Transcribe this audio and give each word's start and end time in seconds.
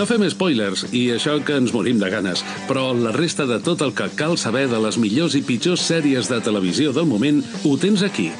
No 0.00 0.06
fem 0.08 0.22
spoilers, 0.32 0.86
i 0.96 1.02
això 1.12 1.34
que 1.44 1.58
ens 1.60 1.74
morim 1.76 1.98
de 2.00 2.08
ganes, 2.08 2.40
però 2.64 2.86
la 2.96 3.12
resta 3.12 3.44
de 3.44 3.58
tot 3.60 3.84
el 3.84 3.92
que 3.92 4.06
cal 4.16 4.38
saber 4.40 4.64
de 4.72 4.80
les 4.80 4.96
millors 4.96 5.36
i 5.36 5.44
pitjors 5.44 5.84
sèries 5.92 6.32
de 6.32 6.40
televisió 6.40 6.96
del 6.96 7.10
moment 7.10 7.44
ho 7.68 7.76
tens 7.76 8.08
aquí, 8.08 8.30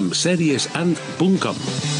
amb 0.00 0.16
seriesand.com. 0.16 1.99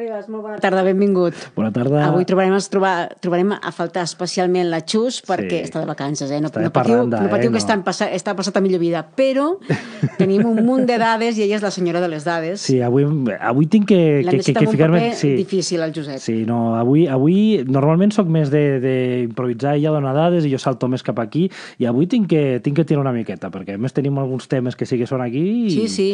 Ribas, 0.00 0.30
molt 0.32 0.46
bona 0.46 0.56
tarda, 0.62 0.80
benvingut. 0.86 1.34
Bona 1.52 1.68
tarda. 1.74 2.06
Avui 2.06 2.24
trobarem, 2.24 2.54
es 2.56 2.70
trobar, 2.72 3.10
trobarem 3.20 3.50
a 3.52 3.72
faltar 3.74 4.00
especialment 4.06 4.70
la 4.72 4.78
Xus 4.80 5.18
perquè 5.28 5.58
Sí. 5.58 5.66
està 5.66 5.80
de 5.82 5.88
vacances, 5.90 6.30
eh? 6.30 6.38
No, 6.40 6.48
Està 6.48 6.62
no 6.62 6.70
patiu, 6.72 7.02
no 7.04 7.28
patiu 7.28 7.50
eh? 7.50 7.52
que 7.52 7.58
No. 7.58 7.60
està, 7.60 7.76
passa, 7.84 8.08
està 8.10 8.34
passat 8.34 8.56
a 8.56 8.62
millor 8.64 8.80
vida, 8.80 9.02
però 9.14 9.58
tenim 10.16 10.46
un 10.48 10.64
munt 10.64 10.86
de 10.88 10.96
dades 10.96 11.36
i 11.36 11.42
ella 11.42 11.56
és 11.56 11.62
la 11.62 11.70
senyora 11.70 12.00
de 12.00 12.08
les 12.08 12.24
dades. 12.24 12.62
Sí, 12.62 12.80
avui, 12.80 13.04
avui 13.40 13.66
tinc 13.66 13.88
que, 13.88 14.00
que, 14.30 14.38
que, 14.38 14.54
que 14.54 14.66
ficar-me... 14.68 15.12
Sí, 15.14 15.34
difícil, 15.36 15.82
el 15.82 15.92
Josep. 15.92 16.16
sí, 16.18 16.46
no, 16.46 16.76
avui, 16.78 17.04
avui 17.06 17.60
normalment 17.68 18.10
sóc 18.16 18.26
més 18.26 18.48
d'improvisar, 18.50 19.74
ella 19.76 19.90
dona 19.92 20.14
dades 20.16 20.46
i 20.48 20.54
jo 20.54 20.58
salto 20.62 20.88
més 20.88 21.04
cap 21.04 21.18
aquí 21.20 21.50
i 21.78 21.84
avui 21.84 22.06
tinc 22.08 22.30
que, 22.30 22.60
tinc 22.64 22.76
que 22.80 22.86
tirar 22.88 23.02
una 23.04 23.12
miqueta 23.12 23.50
perquè 23.52 23.76
a 23.76 23.78
més 23.78 23.92
tenim 23.92 24.16
alguns 24.18 24.48
temes 24.48 24.76
que 24.80 24.86
sí 24.88 24.96
que 24.96 25.06
són 25.10 25.20
aquí 25.20 25.44
i... 25.66 25.70
Sí, 25.76 25.88
sí. 25.92 26.08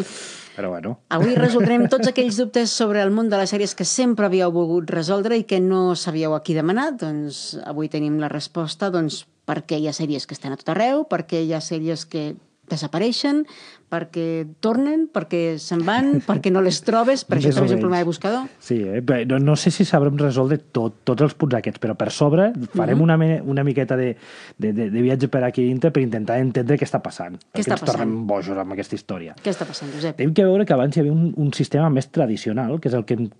Però 0.56 0.70
bueno, 0.72 0.94
Avui 1.12 1.34
resoldrem 1.36 1.82
tots 1.92 2.08
aquells 2.12 2.38
dubtes 2.40 2.70
sobre 2.72 3.02
el 3.04 3.10
món 3.12 3.28
de 3.28 3.36
les 3.36 3.50
sèries 3.52 3.74
que 3.76 3.84
sempre 3.84 4.26
havíeu 4.26 4.50
volgut 4.52 4.90
resoldre 4.90 5.36
i 5.38 5.44
que 5.44 5.60
no 5.60 5.94
sabíeu 5.94 6.34
a 6.34 6.42
qui 6.42 6.56
demanar. 6.56 6.94
Doncs 6.96 7.58
avui 7.64 7.88
tenim 7.92 8.18
la 8.18 8.28
resposta 8.32 8.90
doncs, 8.90 9.22
per 9.46 9.60
què 9.68 9.78
hi 9.78 9.86
ha 9.86 9.92
sèries 9.94 10.26
que 10.26 10.34
estan 10.34 10.56
a 10.56 10.58
tot 10.58 10.72
arreu, 10.74 11.04
per 11.06 11.22
què 11.28 11.44
hi 11.44 11.52
ha 11.54 11.60
sèries 11.62 12.02
que 12.10 12.32
desapareixen, 12.66 13.44
perquè 13.86 14.24
tornen, 14.58 15.04
perquè 15.14 15.54
se'n 15.62 15.84
van, 15.86 16.08
perquè 16.26 16.50
no 16.50 16.58
les 16.66 16.80
trobes, 16.82 17.22
per 17.22 17.38
això 17.38 17.52
també 17.54 17.68
és 17.70 17.74
un 17.76 17.82
problema 17.84 18.00
de 18.02 18.08
buscador. 18.08 18.48
sí, 18.58 18.80
eh? 18.82 19.02
No, 19.30 19.38
no 19.38 19.54
sé 19.54 19.70
si 19.70 19.86
sabrem 19.86 20.18
resoldre 20.18 20.58
tot, 20.74 20.96
tots 21.06 21.22
els 21.22 21.36
punts 21.38 21.54
aquests, 21.60 21.78
però 21.78 21.94
per 21.94 22.10
sobre 22.10 22.48
farem 22.74 22.96
Mhm. 22.98 23.04
una, 23.06 23.16
me- 23.16 23.40
una 23.42 23.62
miqueta 23.62 23.94
de, 23.96 24.16
de, 24.58 24.72
de, 24.72 24.90
de 24.90 25.00
viatge 25.06 25.28
per 25.30 25.44
aquí 25.46 25.62
dintre 25.62 25.92
per 25.94 26.02
intentar 26.02 26.40
entendre 26.42 26.76
què 26.76 26.82
està 26.90 26.98
passant. 27.02 27.38
Què 27.38 27.62
perquè 27.62 27.62
està 27.62 27.78
ens 27.78 27.86
tornem 27.92 28.26
bojos 28.26 28.58
amb 28.58 28.72
aquesta 28.74 28.96
història. 28.98 29.36
Què 29.42 29.50
està 29.54 29.64
passant, 29.64 29.92
Josep? 29.94 30.16
Tenim 30.18 30.34
que 30.34 30.44
veure 30.44 30.66
que 30.66 30.74
abans 30.74 30.96
hi 30.96 31.00
havia 31.04 31.12
un, 31.14 31.32
un 31.36 31.52
sistema 31.54 31.88
més 31.88 32.10
tradicional, 32.10 32.80
que 32.80 32.88
és 32.90 32.94
el 32.98 33.04
que 33.06 33.14
hem 33.14 33.30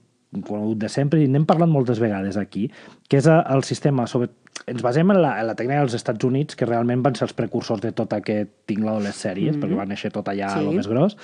conegut 0.42 0.78
de 0.78 0.88
sempre, 0.88 1.22
i 1.22 1.28
n'hem 1.28 1.46
parlat 1.46 1.69
moltes 1.69 2.00
vegades 2.02 2.36
aquí, 2.36 2.70
que 3.08 3.16
és 3.19 3.27
el 3.27 3.62
sistema... 3.64 4.06
Sobre... 4.06 4.30
Ens 4.66 4.80
basem 4.82 5.10
en 5.12 5.20
la, 5.20 5.34
en 5.38 5.46
la 5.46 5.55
tècnica 5.55 5.82
dels 5.82 5.94
Estats 5.94 6.24
Units, 6.24 6.56
que 6.56 6.66
realment 6.66 7.02
van 7.05 7.14
ser 7.14 7.27
els 7.27 7.34
precursors 7.36 7.82
de 7.82 7.92
tot 7.92 8.12
aquest 8.16 8.48
tinglado 8.66 8.98
de 8.98 9.04
les 9.04 9.14
sèries, 9.14 9.52
mm 9.52 9.60
-hmm. 9.60 9.62
perquè 9.62 9.77
van 9.77 9.88
néixer 9.88 10.10
tot 10.10 10.27
allà 10.28 10.48
Sí. 10.48 10.54
sí. 10.54 10.58
a 10.58 10.62
lo 10.62 10.72
més 10.72 10.88
gros, 10.88 11.16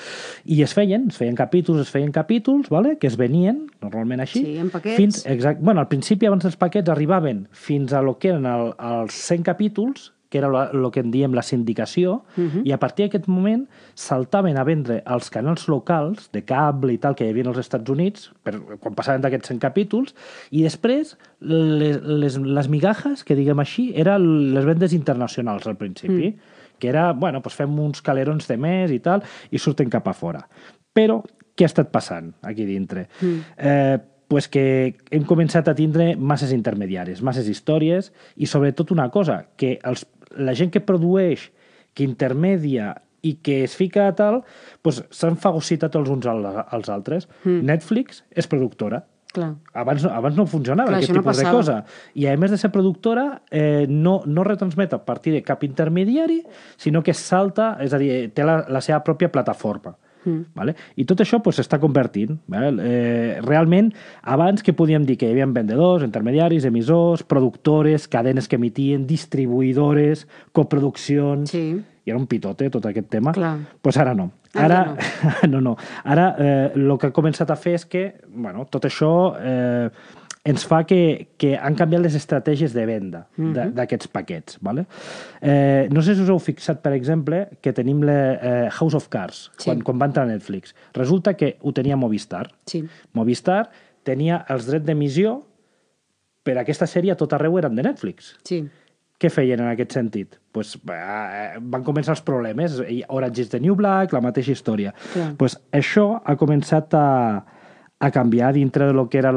i 0.45 0.63
es 0.63 0.75
feien, 0.75 1.09
es 1.09 1.17
feien 1.17 1.35
capítols, 1.35 1.81
es 1.81 1.91
feien 1.91 2.13
capítols, 2.13 2.69
vale? 2.69 2.99
que 2.99 3.07
es 3.07 3.17
venien, 3.17 3.67
normalment 3.81 4.21
així, 4.21 4.45
Sí, 4.45 4.59
en 4.59 4.71
paquets. 4.71 4.97
fins, 4.97 5.27
exact, 5.27 5.61
bueno, 5.61 5.81
al 5.81 5.89
principi, 5.89 6.27
abans 6.27 6.45
dels 6.45 6.57
paquets, 6.57 6.89
arribaven 6.91 7.49
fins 7.51 7.93
a 7.93 8.03
lo 8.03 8.19
que 8.19 8.29
eren 8.29 8.47
el, 8.47 8.75
els 8.79 9.13
100 9.15 9.43
capítols, 9.43 10.13
que 10.33 10.41
era 10.41 10.49
el 10.73 10.87
que 10.91 11.03
en 11.05 11.11
diem 11.13 11.35
la 11.37 11.43
sindicació, 11.45 12.23
uh 12.37 12.41
-huh. 12.41 12.63
i 12.65 12.73
a 12.73 12.79
partir 12.81 13.05
d'aquest 13.05 13.29
moment 13.29 13.69
saltaven 13.95 14.57
a 14.57 14.65
vendre 14.65 15.03
als 15.05 15.29
canals 15.29 15.69
locals 15.69 16.31
de 16.33 16.43
cable 16.43 16.95
i 16.95 16.99
tal 16.99 17.15
que 17.15 17.27
hi 17.27 17.31
havia 17.31 17.45
als 17.49 17.59
Estats 17.59 17.91
Units, 17.91 18.33
per, 18.43 18.59
quan 18.81 18.95
passaven 18.95 19.21
d'aquests 19.21 19.49
100 19.49 19.61
capítols, 19.61 20.15
i 20.51 20.63
després 20.63 21.19
les, 21.41 22.01
les, 22.03 22.39
les 22.39 22.69
migajes, 22.69 23.25
que 23.25 23.37
diguem 23.37 23.61
així, 23.61 23.93
eren 23.95 24.55
les 24.55 24.65
vendes 24.65 24.95
internacionals 24.95 25.67
al 25.67 25.77
principi, 25.77 26.31
mm. 26.31 26.39
que 26.79 26.89
era, 26.89 27.13
bueno, 27.13 27.41
doncs 27.41 27.55
fem 27.55 27.79
uns 27.79 28.01
calerons 28.01 28.49
de 28.49 28.57
més 28.57 28.91
i 28.91 29.01
tal, 29.01 29.23
i 29.51 29.59
surten 29.59 29.91
cap 29.91 30.09
a 30.09 30.15
fora. 30.15 30.49
Però 30.95 31.23
què 31.55 31.65
ha 31.65 31.67
estat 31.67 31.91
passant 31.93 32.33
aquí 32.43 32.65
dintre? 32.65 33.09
Mm. 33.21 33.39
Eh, 33.59 33.99
pues 34.33 34.49
que 34.49 34.97
hem 35.13 35.27
començat 35.29 35.67
a 35.69 35.75
tindre 35.77 36.15
masses 36.17 36.55
intermediaris, 36.57 37.21
masses 37.21 37.51
històries 37.53 38.15
i 38.41 38.47
sobretot 38.49 38.89
una 38.95 39.11
cosa, 39.13 39.43
que 39.61 39.75
els, 39.85 40.07
la 40.37 40.55
gent 40.59 40.73
que 40.73 40.83
produeix, 40.85 41.51
que 41.95 42.05
intermedia 42.05 42.95
i 43.23 43.37
que 43.45 43.63
es 43.65 43.77
fica 43.79 44.09
a 44.09 44.17
tal, 44.19 44.43
pues 44.83 45.01
s'han 45.15 45.39
fagocitat 45.39 45.95
els 45.99 46.11
uns 46.11 46.27
als, 46.27 46.91
altres. 46.91 47.29
Mm. 47.45 47.63
Netflix 47.71 48.25
és 48.35 48.49
productora, 48.51 49.05
Clar. 49.33 49.55
abans, 49.73 50.05
abans 50.05 50.37
no 50.37 50.45
funcionava 50.51 50.91
Clar, 50.91 50.99
aquest 50.99 51.13
això 51.13 51.21
no 51.21 51.23
tipus 51.23 51.43
de 51.43 51.53
cosa. 51.55 51.77
I 52.19 52.27
a 52.29 52.37
més 52.37 52.53
de 52.53 52.59
ser 52.61 52.73
productora, 52.75 53.27
eh, 53.51 53.87
no, 53.89 54.21
no 54.27 54.45
retransmet 54.45 54.93
a 54.93 55.05
partir 55.07 55.37
de 55.37 55.45
cap 55.47 55.63
intermediari, 55.65 56.43
sinó 56.77 57.05
que 57.07 57.15
salta, 57.15 57.77
és 57.81 57.95
a 57.95 58.01
dir, 58.03 58.13
té 58.35 58.45
la, 58.45 58.63
la 58.69 58.83
seva 58.85 59.01
pròpia 59.07 59.31
plataforma. 59.33 59.95
Mm. 59.95 60.12
Vale? 60.55 60.75
I 60.97 61.07
tot 61.09 61.23
això 61.25 61.41
pues, 61.43 61.59
s'està 61.61 61.79
convertint. 61.83 62.37
Vale? 62.53 62.73
Eh, 62.83 63.41
realment, 63.45 63.93
abans 64.23 64.63
que 64.63 64.75
podíem 64.77 65.07
dir 65.09 65.19
que 65.21 65.29
hi 65.29 65.37
havia 65.37 65.47
vendedors, 65.47 66.05
intermediaris, 66.07 66.67
emissors, 66.69 67.23
productores, 67.23 68.09
cadenes 68.09 68.49
que 68.49 68.61
emitien, 68.61 69.07
distribuïdores, 69.07 70.27
coproduccions... 70.53 71.51
Sí. 71.51 71.67
I 72.03 72.11
era 72.11 72.19
un 72.19 72.27
pitote, 72.27 72.67
tot 72.67 72.83
aquest 72.89 73.07
tema. 73.13 73.31
Clar. 73.31 73.61
pues 73.81 73.95
ara 73.97 74.11
no. 74.13 74.33
Ara 74.59 74.81
Ara, 74.81 75.47
no, 75.49 75.61
no. 75.67 75.77
Ara 76.05 76.35
eh, 76.39 76.73
el 76.75 76.91
que 76.99 77.09
ha 77.09 77.15
començat 77.15 77.51
a 77.51 77.57
fer 77.57 77.77
és 77.79 77.85
que, 77.87 78.03
bueno, 78.27 78.67
tot 78.71 78.89
això 78.89 79.13
eh, 79.39 79.87
ens 80.45 80.65
fa 80.67 80.81
que, 80.85 81.29
que 81.39 81.53
han 81.57 81.77
canviat 81.79 82.03
les 82.03 82.17
estratègies 82.19 82.73
de 82.75 82.83
venda 82.89 83.21
de- 83.37 83.69
d'aquests 83.77 84.09
paquets. 84.11 84.59
Vale? 84.61 84.87
Eh, 85.41 85.87
no 85.93 86.03
sé 86.03 86.17
si 86.17 86.23
us 86.25 86.29
heu 86.33 86.41
fixat, 86.43 86.81
per 86.83 86.93
exemple, 86.97 87.45
que 87.63 87.73
tenim 87.73 88.03
la 88.03 88.17
eh, 88.35 88.69
House 88.81 88.95
of 88.99 89.07
Cards, 89.09 89.51
Sí. 89.57 89.69
quan, 89.71 89.83
quan 89.87 90.01
va 90.03 90.07
entrar 90.11 90.25
a 90.25 90.33
Netflix. 90.33 90.75
Resulta 90.95 91.35
que 91.39 91.57
ho 91.63 91.73
tenia 91.73 91.97
Movistar. 91.97 92.49
Sí. 92.67 92.83
Movistar 93.13 93.71
tenia 94.03 94.45
els 94.51 94.67
drets 94.67 94.85
d'emissió 94.85 95.45
per 96.43 96.57
a 96.59 96.63
aquesta 96.67 96.89
sèrie 96.91 97.13
a 97.15 97.17
tot 97.17 97.33
arreu 97.39 97.55
eren 97.61 97.77
de 97.79 97.85
Netflix. 97.87 98.35
Sí. 98.43 98.65
Què 99.23 99.31
feien 99.31 99.61
en 99.63 99.69
aquest 99.71 99.93
sentit? 99.95 100.41
Pues, 100.51 100.75
eh, 100.91 101.55
van 101.61 101.85
començar 101.87 102.17
els 102.17 102.23
problemes. 102.27 102.81
Orange 103.09 103.43
is 103.45 103.49
the 103.51 103.61
New 103.63 103.77
Black, 103.79 104.13
la 104.13 104.21
mateixa 104.21 104.51
història. 104.51 104.91
Clar. 105.13 105.37
Pues, 105.39 105.55
això 105.71 106.21
ha 106.25 106.35
començat 106.37 106.93
a, 106.99 107.45
a 108.03 108.11
canviar 108.11 108.53
dintre 108.53 108.89
de 108.89 108.93
lo 108.93 109.09
que 109.09 109.21
era 109.23 109.31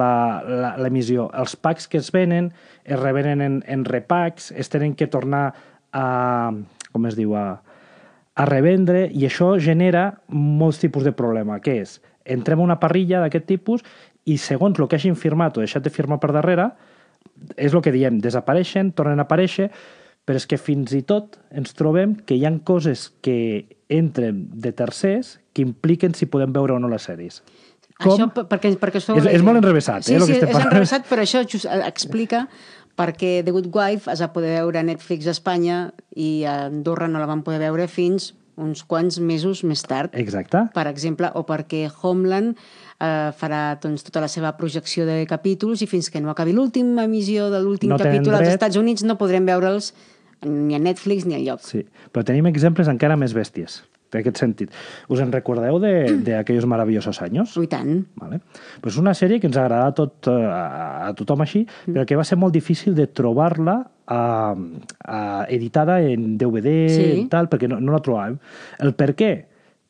l'emissió. 0.81 1.27
Els 1.37 1.53
packs 1.53 1.85
que 1.85 1.99
es 2.01 2.09
venen 2.09 2.47
es 2.83 2.97
revenen 2.97 3.43
en, 3.45 3.59
en 3.69 3.83
repacks, 3.85 4.49
es 4.57 4.73
tenen 4.73 4.95
que 4.97 5.05
tornar 5.05 5.53
a... 5.93 6.49
com 6.89 7.05
es 7.05 7.13
diu? 7.13 7.35
A, 7.37 7.61
a 8.33 8.45
revendre 8.49 9.03
i 9.13 9.27
això 9.27 9.51
genera 9.61 10.07
molts 10.33 10.81
tipus 10.81 11.05
de 11.05 11.13
problema, 11.13 11.59
que 11.61 11.77
és, 11.83 11.99
entrem 12.25 12.63
a 12.63 12.65
una 12.65 12.79
parrilla 12.81 13.21
d'aquest 13.21 13.45
tipus 13.45 13.85
i 14.25 14.39
segons 14.41 14.81
el 14.81 14.89
que 14.89 14.97
hagin 14.97 15.13
firmat 15.13 15.59
o 15.59 15.61
deixat 15.61 15.85
de 15.85 15.93
firmar 15.93 16.17
per 16.23 16.31
darrere, 16.33 16.71
és 17.53 17.69
el 17.69 17.83
que 17.85 17.93
diem, 17.93 18.17
desapareixen, 18.23 18.95
tornen 18.97 19.21
a 19.21 19.27
aparèixer, 19.27 19.69
però 20.25 20.41
és 20.41 20.49
que 20.49 20.57
fins 20.57 20.89
i 20.97 21.03
tot 21.05 21.37
ens 21.53 21.77
trobem 21.77 22.17
que 22.25 22.33
hi 22.33 22.47
han 22.49 22.57
coses 22.65 23.11
que 23.21 23.67
entren 23.93 24.47
de 24.57 24.73
tercers 24.73 25.35
que 25.53 25.61
impliquen 25.61 26.17
si 26.17 26.25
podem 26.25 26.49
veure 26.55 26.73
o 26.73 26.81
no 26.81 26.89
les 26.89 27.05
sèries. 27.05 27.43
Això 27.99 28.27
per- 28.33 28.45
perquè, 28.51 28.73
perquè 28.77 28.99
feu 29.01 29.17
És- 29.17 29.25
és 29.25 29.41
molt 29.41 29.57
enrevessat, 29.57 30.03
sí, 30.03 30.13
eh, 30.13 30.17
el 30.17 30.21
Sí, 30.23 30.27
que 30.27 30.33
estem 30.39 30.49
és 30.49 30.53
parlant. 30.53 30.71
enrevessat, 30.73 31.05
però 31.09 31.21
això 31.21 31.45
just 31.47 31.65
eh, 31.65 31.81
explica 31.87 32.47
perquè 32.97 33.43
The 33.43 33.51
Good 33.51 33.67
Wife 33.73 34.11
es 34.11 34.21
va 34.21 34.31
poder 34.33 34.59
veure 34.61 34.79
a 34.79 34.83
Netflix 34.83 35.27
a 35.27 35.31
Espanya 35.31 35.93
i 36.15 36.43
a 36.43 36.65
Andorra 36.65 37.07
no 37.07 37.19
la 37.19 37.25
van 37.25 37.43
poder 37.43 37.59
veure 37.59 37.87
fins 37.87 38.33
uns 38.57 38.83
quants 38.87 39.19
mesos 39.19 39.63
més 39.65 39.81
tard, 39.83 40.13
Exacte. 40.15 40.69
per 40.73 40.87
exemple, 40.87 41.29
o 41.35 41.45
perquè 41.45 41.89
Homeland 42.01 42.55
eh, 43.01 43.31
farà 43.37 43.77
doncs, 43.81 44.03
tota 44.03 44.21
la 44.21 44.29
seva 44.29 44.55
projecció 44.55 45.05
de 45.05 45.25
capítols 45.27 45.81
i 45.81 45.87
fins 45.87 46.09
que 46.09 46.21
no 46.21 46.29
acabi 46.31 46.53
l'última 46.53 47.03
emissió 47.03 47.49
de 47.49 47.59
l'últim 47.61 47.89
No 47.89 47.97
capítol 47.97 48.35
als. 48.35 48.47
Estats 48.47 48.77
Units 48.77 49.03
no 49.03 49.17
podrem 49.17 49.45
veure'ls 49.45 49.93
ni 50.45 50.75
a 50.75 50.79
Netflix 50.79 51.25
ni 51.25 51.35
a 51.35 51.39
lloc. 51.39 51.59
Sí, 51.61 51.85
però 52.13 52.23
tenim 52.23 52.45
exemples 52.47 52.87
encara 52.87 53.17
més 53.17 53.33
bèsties, 53.33 53.83
d'aquest 54.11 54.37
sentit. 54.37 54.71
Us 55.09 55.19
en 55.19 55.31
recordeu 55.31 55.79
d'aquells 55.79 56.65
maravillosos 56.65 57.21
anys? 57.21 57.55
I 57.57 57.67
tant. 57.67 58.05
Vale. 58.15 58.39
Pues 58.81 58.97
una 58.97 59.13
sèrie 59.13 59.39
que 59.39 59.47
ens 59.47 59.57
agrada 59.57 59.87
a, 59.87 59.93
tot, 59.93 60.27
a, 60.27 61.07
a 61.07 61.13
tothom 61.15 61.41
així, 61.41 61.65
Mm. 61.87 61.93
però 61.93 62.05
que 62.05 62.15
va 62.15 62.23
ser 62.23 62.37
molt 62.37 62.53
difícil 62.53 62.95
de 62.95 63.07
trobar-la 63.07 63.79
a, 64.07 64.55
a, 65.03 65.45
editada 65.49 65.99
en 66.01 66.37
DVD 66.37 66.87
Sí. 66.89 67.03
i 67.21 67.27
tal, 67.27 67.49
perquè 67.49 67.67
no, 67.67 67.79
no 67.81 67.91
la 67.91 68.01
trobàvem. 68.01 68.37
El 68.79 68.93
per 68.93 69.15
què? 69.15 69.33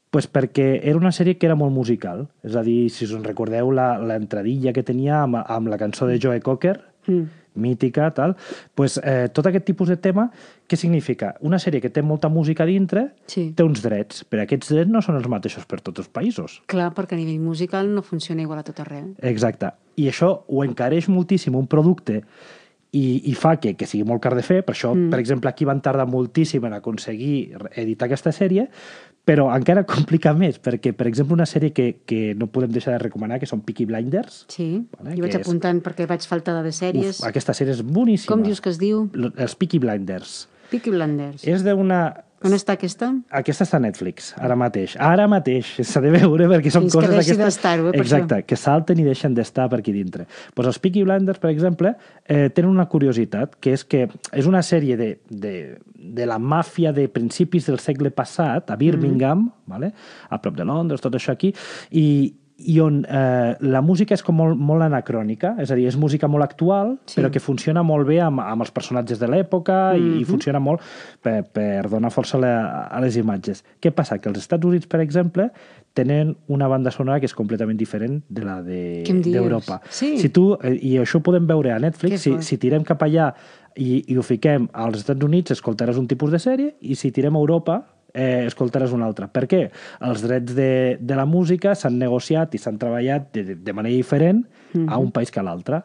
Pues 0.10 0.30
perquè 0.31 0.80
era 0.84 0.95
una 0.98 1.12
sèrie 1.12 1.38
que 1.38 1.45
era 1.45 1.56
molt 1.60 1.74
musical. 1.75 2.28
És 2.42 2.56
a 2.56 2.62
dir, 2.63 2.89
si 2.89 3.04
us 3.06 3.12
en 3.12 3.24
recordeu 3.25 3.72
la- 3.75 3.98
l'entradilla 4.00 4.72
que 4.72 4.84
tenia 4.84 5.24
amb, 5.24 5.36
amb 5.45 5.68
la 5.68 5.78
cançó 5.78 6.07
de 6.07 6.19
Joe 6.22 6.39
Cocker, 6.42 6.80
Mm. 7.07 7.25
Mítica, 7.56 8.12
tal, 8.13 8.36
pues, 8.75 9.00
eh, 9.04 9.30
tot 9.34 9.48
aquest 9.48 9.66
tipus 9.66 9.88
de 9.90 9.98
tema, 9.98 10.30
què 10.68 10.75
significa? 10.78 11.36
Una 11.42 11.57
sèrie 11.60 11.81
que 11.81 11.90
té 11.90 12.02
molta 12.02 12.30
música 12.30 12.66
dintre, 12.66 13.12
Sí. 13.28 13.52
té 13.56 13.63
uns 13.63 13.81
drets, 13.81 14.24
però 14.30 14.44
aquests 14.44 14.69
drets 14.69 14.90
no 14.92 15.02
són 15.02 15.16
els 15.16 15.28
mateixos 15.28 15.66
per 15.66 15.81
tots 15.81 16.00
els 16.00 16.10
països. 16.10 16.62
Clar, 16.68 16.94
perquè 16.94 17.13
a 17.13 17.18
nivell 17.18 17.40
musical 17.40 17.94
no 17.94 18.02
funciona 18.02 18.42
igual 18.42 18.60
a 18.60 18.63
tot 18.63 18.80
arreu. 18.80 19.16
Exacte. 19.22 19.72
I 19.98 20.07
això 20.10 20.44
ho 20.48 20.63
encareix 20.63 21.07
moltíssim 21.07 21.56
un 21.56 21.68
producte 21.68 22.24
i, 22.95 23.31
i 23.31 23.33
fa 23.36 23.57
que, 23.59 23.75
que 23.75 23.88
sigui 23.89 24.06
molt 24.07 24.24
car 24.24 24.36
de 24.38 24.45
fer. 24.45 24.62
Per 24.65 24.75
això, 24.75 24.94
mm. 24.95 25.12
per 25.12 25.19
exemple, 25.19 25.51
aquí 25.51 25.68
van 25.68 25.83
tardar 25.83 26.07
moltíssim 26.07 26.63
en 26.69 26.77
aconseguir 26.80 27.36
editar 27.75 28.07
aquesta 28.09 28.31
sèrie, 28.36 28.69
Però 29.25 29.47
encara 29.50 29.83
complica 29.89 30.33
més, 30.38 30.59
perquè, 30.62 30.94
per 30.94 31.07
exemple, 31.09 31.33
una 31.33 31.47
sèrie 31.50 31.74
que, 31.74 31.88
que 32.06 32.36
no 32.38 32.47
podem 32.53 32.75
deixar 32.75 32.94
de 32.95 33.01
recomanar, 33.01 33.39
que 33.42 33.50
són 33.50 33.63
Peaky 33.65 33.88
Blinders. 33.89 34.44
Sí, 34.53 34.68
Vale, 35.00 35.15
jo 35.18 35.25
vaig 35.25 35.33
és- 35.33 35.42
apuntant 35.42 35.81
perquè 35.86 36.06
vaig 36.09 36.27
faltar 36.30 36.59
de 36.63 36.74
sèries. 36.75 37.24
Uf, 37.24 37.30
aquesta 37.31 37.56
sèrie 37.57 37.74
és 37.74 37.81
boníssima. 37.81 38.36
Com 38.36 38.45
dius 38.45 38.62
que 38.62 38.69
es 38.69 38.77
diu? 38.81 39.07
Els 39.18 39.57
Peaky 39.57 39.81
Blinders. 39.81 40.45
Peaky 40.69 40.94
Blinders. 40.94 41.48
És 41.50 41.65
d'una... 41.65 42.06
On 42.45 42.53
està 42.53 42.75
aquesta? 42.77 43.09
Aquesta 43.33 43.65
està 43.65 43.80
a 43.80 43.83
Netflix, 43.83 44.33
ara 44.38 44.56
mateix. 44.59 44.94
Ara 45.01 45.25
mateix, 45.31 45.71
s'ha 45.81 46.01
de 46.03 46.12
veure 46.13 46.45
perquè 46.51 46.71
són 46.74 46.86
Fins 46.86 46.94
que 46.94 47.00
coses 47.00 47.15
deixi 47.15 47.33
d'aquestes... 47.33 47.56
d'estar-ho, 47.57 47.89
eh, 47.89 48.01
Exacte, 48.03 48.42
que 48.45 48.59
salten 48.59 49.01
i 49.01 49.07
deixen 49.07 49.33
d'estar 49.33 49.65
per 49.71 49.80
aquí 49.81 49.95
dintre. 49.95 50.27
Pues 50.53 50.69
els 50.69 50.80
Peaky 50.83 51.03
Blinders, 51.07 51.42
per 51.42 51.50
exemple, 51.50 51.95
eh, 52.24 52.50
tenen 52.53 52.69
una 52.69 52.86
curiositat, 52.92 53.57
que 53.59 53.74
és 53.74 53.83
que 53.89 54.06
és 54.31 54.45
una 54.45 54.62
sèrie 54.62 54.97
de, 55.00 55.09
de, 55.30 55.56
de 55.95 56.30
la 56.30 56.38
màfia 56.38 56.94
de 56.94 57.07
principis 57.09 57.65
del 57.65 57.81
segle 57.81 58.13
passat, 58.13 58.69
a 58.71 58.77
Birmingham, 58.80 59.45
Mm-hmm. 59.45 59.71
vale? 59.71 59.94
a 60.30 60.38
prop 60.41 60.56
de 60.56 60.65
Londres, 60.65 61.01
tot 61.01 61.15
això 61.18 61.33
aquí, 61.33 61.50
i, 61.91 62.33
i 62.57 62.80
on 62.80 63.02
eh, 63.04 63.56
la 63.60 63.81
música 63.84 64.13
és 64.16 64.22
com 64.24 64.36
molt, 64.40 64.56
molt 64.57 64.81
anacrònica, 64.86 65.56
és 65.60 65.72
a 65.72 65.75
dir, 65.75 65.88
és 65.90 65.98
música 66.00 66.28
molt 66.31 66.44
actual, 66.46 66.98
Sí. 67.06 67.19
però 67.19 67.30
que 67.31 67.40
funciona 67.44 67.84
molt 67.84 68.07
bé 68.07 68.22
amb, 68.24 68.40
amb 68.40 68.62
els 68.63 68.72
personatges 68.72 69.19
de 69.19 69.28
l'època 69.28 69.94
mm 69.94 69.98
-hmm. 69.98 70.06
Mhm. 70.06 70.18
i, 70.18 70.22
i 70.22 70.25
funciona 70.25 70.60
molt 70.60 70.81
per, 71.22 71.44
per 71.52 71.90
donar 71.90 72.12
força 72.12 72.38
a, 72.38 72.40
la, 72.40 72.81
a 72.88 73.00
les 73.02 73.18
imatges. 73.18 73.63
Què 73.81 73.92
passa? 73.92 74.19
Que 74.19 74.30
els 74.30 74.38
Estats 74.38 74.66
Units, 74.66 74.88
per 74.88 75.02
exemple, 75.02 75.52
tenen 75.94 76.36
una 76.48 76.68
banda 76.68 76.92
sonora 76.92 77.19
que 77.19 77.25
és 77.25 77.34
completament 77.34 77.78
diferent 77.78 78.24
de 78.30 78.44
la 78.44 78.62
de- 78.62 79.04
d'Europa. 79.24 79.81
Sí. 79.90 80.18
Si 80.18 80.30
tu, 80.30 80.58
eh, 80.62 80.80
I 80.81 80.98
això 81.00 81.18
ho 81.18 81.22
podem 81.24 81.46
veure 81.48 81.72
a 81.74 81.80
Netflix, 81.80 82.22
si, 82.22 82.42
si 82.42 82.58
tirem 82.58 82.84
cap 82.84 83.01
allà 83.01 83.34
i, 83.75 84.04
i 84.08 84.18
ho 84.18 84.22
fiquem 84.22 84.69
als 84.74 84.98
Estats 84.98 85.24
Units, 85.24 85.51
escoltaràs 85.51 85.98
un 85.98 86.08
tipus 86.08 86.31
de 86.31 86.38
sèrie, 86.40 86.75
i 86.81 86.96
si 86.96 87.12
tirem 87.12 87.36
a 87.36 87.40
Europa, 87.40 87.84
eh, 88.15 88.45
escoltaràs 88.47 88.95
un 88.95 89.03
altre. 89.06 89.27
Per 89.31 89.45
què? 89.51 89.65
Els 90.07 90.23
drets 90.25 90.56
de, 90.57 90.71
de 91.00 91.17
la 91.19 91.27
música 91.29 91.75
s'han 91.75 92.00
negociat 92.00 92.56
i 92.56 92.62
s'han 92.62 92.79
treballat 92.81 93.27
de, 93.35 93.59
de 93.59 93.75
manera 93.75 93.95
diferent 93.95 94.45
a 94.88 94.97
un 95.00 95.12
país 95.15 95.31
que 95.31 95.39
a 95.39 95.45
l'altre. 95.45 95.83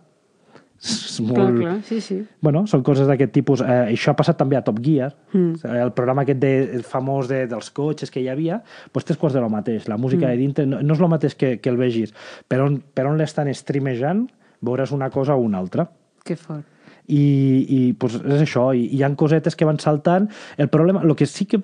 És 0.80 1.18
molt... 1.20 1.36
Clar, 1.36 1.50
clar, 1.58 1.74
sí, 1.84 1.98
sí. 2.00 2.16
Bueno, 2.40 2.62
són 2.70 2.80
coses 2.84 3.08
d'aquest 3.08 3.34
tipus. 3.34 3.60
Eh, 3.60 3.92
això 3.92 4.14
ha 4.14 4.16
passat 4.16 4.38
també 4.40 4.56
a 4.56 4.62
Top 4.64 4.78
Gear. 4.80 5.10
Mm. 5.34 5.72
El 5.82 5.92
programa 5.96 6.24
aquest 6.24 6.40
de, 6.40 6.52
el 6.78 6.86
famós 6.88 7.28
de, 7.28 7.42
dels 7.50 7.68
cotxes 7.76 8.12
que 8.12 8.22
hi 8.22 8.30
havia, 8.32 8.62
doncs 8.94 9.10
tres 9.10 9.20
quarts 9.20 9.36
de 9.36 9.44
lo 9.44 9.50
mateix. 9.52 9.90
La 9.92 9.98
música 10.00 10.24
mm. 10.24 10.30
de 10.32 10.40
dintre 10.40 10.66
no, 10.68 10.80
no 10.80 10.96
és 10.96 11.02
el 11.04 11.12
mateix 11.12 11.36
que, 11.36 11.58
que 11.60 11.72
el 11.72 11.76
vegis. 11.80 12.14
Per 12.48 12.62
on, 12.64 12.80
per 12.96 13.04
on 13.10 13.20
l'estan 13.20 13.52
streamejant, 13.52 14.24
veuràs 14.64 14.94
una 14.96 15.10
cosa 15.12 15.36
o 15.36 15.44
una 15.44 15.60
altra. 15.60 15.90
Que 16.24 16.38
fort. 16.40 16.64
I, 17.10 17.20
i 17.20 17.80
pues, 17.98 18.16
és 18.22 18.46
això, 18.46 18.70
i, 18.72 18.86
hi 18.96 19.04
han 19.04 19.18
cosetes 19.20 19.58
que 19.58 19.68
van 19.68 19.80
saltant. 19.82 20.30
El 20.56 20.72
problema, 20.72 21.04
el 21.04 21.12
que 21.18 21.28
sí 21.28 21.44
que, 21.50 21.60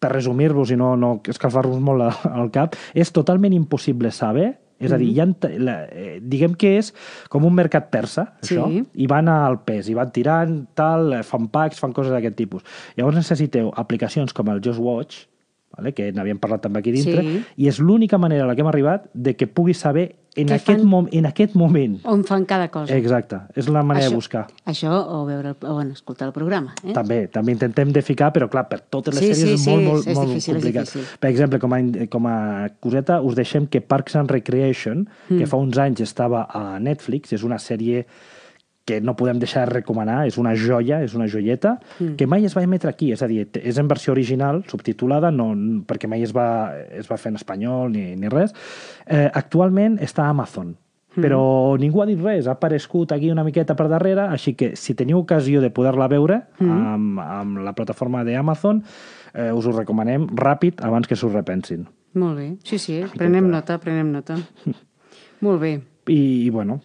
per 0.00 0.12
resumir-vos 0.14 0.72
i 0.72 0.78
no, 0.80 0.94
no 0.96 1.20
escalfar-vos 1.28 1.78
molt 1.84 2.24
al 2.30 2.50
cap, 2.54 2.74
és 2.94 3.12
totalment 3.12 3.52
impossible 3.56 4.10
saber 4.10 4.54
és 4.80 4.92
a 4.92 4.96
dir, 4.96 5.10
hi 5.12 5.20
ha, 5.20 5.26
la, 5.60 5.74
eh, 5.92 6.14
diguem 6.24 6.54
que 6.56 6.70
és 6.78 6.88
com 7.28 7.44
un 7.44 7.52
mercat 7.52 7.90
persa, 7.92 8.30
Sí. 8.40 8.54
això, 8.56 8.64
i 8.94 9.06
van 9.06 9.28
al 9.28 9.58
pes, 9.60 9.90
i 9.92 9.94
van 9.94 10.08
tirant, 10.10 10.54
tal, 10.74 11.12
eh, 11.12 11.22
fan 11.22 11.48
packs, 11.52 11.78
fan 11.78 11.92
coses 11.92 12.10
d'aquest 12.14 12.34
tipus. 12.38 12.64
Llavors 12.96 13.16
necessiteu 13.20 13.68
aplicacions 13.76 14.32
com 14.32 14.48
el 14.48 14.62
Just 14.64 14.80
Watch, 14.80 15.26
vale? 15.76 15.92
que 15.94 16.10
n'havíem 16.12 16.38
parlat 16.38 16.62
també 16.62 16.80
aquí 16.80 16.92
dintre, 16.92 17.22
Sí. 17.22 17.42
i 17.56 17.68
és 17.68 17.78
l'única 17.78 18.18
manera 18.18 18.44
a 18.44 18.46
la 18.46 18.54
que 18.54 18.60
hem 18.62 18.68
arribat 18.68 19.06
de 19.14 19.36
que 19.36 19.46
puguis 19.46 19.78
saber 19.78 20.16
en, 20.36 20.46
aquest, 20.52 20.66
fan? 20.78 20.84
mom 20.86 21.08
en 21.10 21.26
aquest 21.26 21.54
moment. 21.56 21.98
On 22.04 22.22
fan 22.24 22.44
cada 22.44 22.68
cosa. 22.70 22.94
Exacte, 22.96 23.40
és 23.56 23.66
la 23.68 23.82
manera 23.82 24.06
això, 24.06 24.10
de 24.10 24.16
buscar. 24.16 24.46
Això 24.64 24.92
o 24.92 25.24
veure, 25.26 25.48
el, 25.50 25.56
o 25.66 25.74
bueno, 25.74 25.92
escoltar 25.92 26.28
el 26.28 26.32
programa. 26.32 26.74
Eh? 26.84 26.92
També, 26.94 27.26
també 27.28 27.52
intentem 27.52 27.90
de 27.92 28.02
ficar, 28.02 28.32
però 28.32 28.48
clar, 28.48 28.68
per 28.68 28.80
totes 28.80 29.14
les 29.14 29.24
Sí, 29.24 29.30
sèries 29.32 29.46
sí, 29.48 29.54
és 29.54 29.64
sí, 29.64 29.70
molt, 29.70 29.84
molt, 29.88 30.06
és 30.06 30.14
molt 30.16 30.28
difícil, 30.28 30.54
és 30.56 30.62
complicat. 30.62 30.84
difícil. 30.86 31.18
Per 31.18 31.30
exemple, 31.30 31.58
com 31.58 31.72
a, 31.74 31.80
com 32.08 32.26
a 32.30 32.68
coseta, 32.78 33.20
us 33.22 33.34
deixem 33.34 33.66
que 33.66 33.80
Parks 33.80 34.16
and 34.16 34.30
Recreation, 34.30 35.08
Mm. 35.28 35.38
que 35.38 35.46
fa 35.46 35.56
uns 35.56 35.76
anys 35.78 36.00
estava 36.00 36.46
a 36.48 36.78
Netflix, 36.78 37.32
és 37.32 37.42
una 37.42 37.58
sèrie 37.58 38.06
que 38.90 38.98
no 39.00 39.14
podem 39.14 39.38
deixar 39.38 39.68
de 39.68 39.74
recomanar, 39.78 40.24
és 40.26 40.36
una 40.40 40.56
joia, 40.58 40.98
és 41.06 41.14
una 41.14 41.28
joieta, 41.30 41.76
Mm. 42.00 42.16
que 42.18 42.26
mai 42.26 42.44
es 42.44 42.56
va 42.56 42.64
emetre 42.66 42.90
aquí, 42.90 43.12
és 43.14 43.22
a 43.22 43.28
dir, 43.30 43.46
és 43.62 43.78
en 43.78 43.86
versió 43.88 44.12
original, 44.12 44.64
subtitulada, 44.66 45.30
no, 45.30 45.52
perquè 45.86 46.08
mai 46.10 46.22
es 46.26 46.32
va, 46.34 46.74
es 46.90 47.06
va 47.10 47.16
fer 47.16 47.30
en 47.30 47.36
espanyol 47.38 47.92
ni, 47.94 48.16
ni 48.16 48.28
res. 48.28 48.52
Eh, 49.06 49.28
actualment 49.32 49.98
està 50.02 50.24
a 50.26 50.30
Amazon, 50.34 50.76
Mm. 51.16 51.22
però 51.24 51.76
ningú 51.78 52.02
ha 52.02 52.06
dit 52.06 52.20
res, 52.22 52.46
ha 52.46 52.52
aparegut 52.52 53.10
aquí 53.12 53.30
una 53.32 53.42
miqueta 53.42 53.74
per 53.74 53.88
darrere, 53.90 54.28
així 54.30 54.54
que 54.54 54.76
si 54.76 54.94
teniu 54.94 55.18
ocasió 55.18 55.60
de 55.60 55.70
poder-la 55.70 56.06
veure 56.08 56.42
Mm. 56.60 56.70
amb, 56.70 57.18
amb 57.20 57.58
la 57.64 57.72
plataforma 57.72 58.22
d'Amazon, 58.24 58.82
eh, 59.34 59.50
us 59.52 59.66
ho 59.66 59.72
recomanem 59.72 60.26
ràpid 60.28 60.82
abans 60.84 61.06
que 61.08 61.16
s'ho 61.16 61.28
repensin. 61.28 61.86
Molt 62.14 62.36
bé. 62.38 62.56
Sí, 62.64 62.78
sí, 62.78 63.02
prenem 63.16 63.48
nota, 63.50 63.78
prenem 63.78 64.10
nota. 64.12 64.36
Molt 65.40 65.60
bé. 65.60 65.80
I, 66.08 66.46
i 66.46 66.50
bueno, 66.50 66.80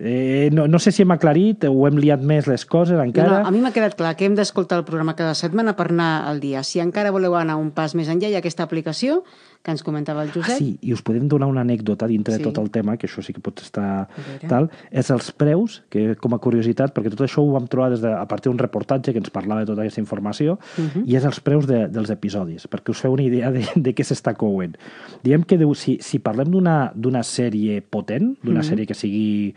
eh, 0.00 0.50
no, 0.52 0.66
no 0.68 0.78
sé 0.78 0.92
si 0.92 1.02
hem 1.04 1.14
aclarit 1.14 1.66
o 1.68 1.86
hem 1.88 1.98
liat 2.00 2.22
més 2.22 2.48
les 2.50 2.66
coses 2.66 3.00
encara. 3.00 3.40
no, 3.40 3.48
a 3.48 3.54
mi 3.54 3.62
m'ha 3.62 3.72
quedat 3.74 3.96
clar 3.98 4.14
que 4.18 4.28
hem 4.28 4.36
d'escoltar 4.38 4.80
el 4.80 4.86
programa 4.88 5.16
cada 5.18 5.34
setmana 5.38 5.76
per 5.78 5.90
anar 5.92 6.28
al 6.28 6.40
dia. 6.42 6.62
Si 6.66 6.82
encara 6.82 7.14
voleu 7.14 7.36
anar 7.38 7.58
un 7.60 7.70
pas 7.74 7.94
més 7.94 8.10
enllà, 8.12 8.30
hi 8.32 8.38
aquesta 8.40 8.66
aplicació 8.66 9.22
que 9.64 9.70
ens 9.72 9.82
comentava 9.82 10.22
el 10.22 10.28
Ah, 10.28 10.32
Josep. 10.34 10.58
sí, 10.58 10.78
i 10.82 10.92
us 10.92 11.00
podem 11.00 11.26
donar 11.26 11.46
una 11.48 11.62
anècdota 11.62 12.06
dintre 12.06 12.34
Sí. 12.34 12.38
de 12.38 12.44
tot 12.44 12.58
el 12.62 12.70
tema, 12.70 12.98
que 12.98 13.06
això 13.08 13.22
sí 13.24 13.32
que 13.32 13.40
pot 13.40 13.62
estar 13.62 14.08
tal, 14.46 14.68
és 14.92 15.08
els 15.10 15.32
preus, 15.32 15.82
que 15.88 16.16
com 16.20 16.34
a 16.34 16.38
curiositat, 16.38 16.92
perquè 16.94 17.08
tot 17.08 17.22
això 17.24 17.40
ho 17.40 17.52
vam 17.54 17.66
trobar 17.66 17.88
des 17.94 18.02
de, 18.02 18.12
a 18.12 18.26
partir 18.28 18.50
d'un 18.52 18.58
reportatge 18.58 19.10
que 19.12 19.18
ens 19.18 19.30
parlava 19.30 19.60
de 19.62 19.66
tota 19.72 19.80
aquesta 19.80 20.00
informació, 20.02 20.58
uh 20.58 20.80
Mhm. 20.82 20.88
-huh. 20.94 21.02
i 21.08 21.16
és 21.16 21.24
els 21.24 21.40
preus 21.40 21.66
de, 21.66 21.88
dels 21.88 22.10
episodis, 22.10 22.68
perquè 22.68 22.90
us 22.90 23.00
feu 23.00 23.12
una 23.14 23.22
idea 23.22 23.50
de, 23.50 23.64
de 23.74 23.94
què 23.94 24.04
s'està 24.04 24.36
coent. 24.36 24.76
Diem 25.22 25.42
que 25.44 25.56
deu, 25.56 25.72
si, 25.74 25.96
si 26.00 26.18
parlem 26.18 26.50
d'una 26.50 27.22
sèrie 27.22 27.80
potent, 27.80 28.36
d'una 28.42 28.60
Mhm. 28.60 28.68
sèrie 28.68 28.86
que 28.86 28.94
sigui 28.94 29.54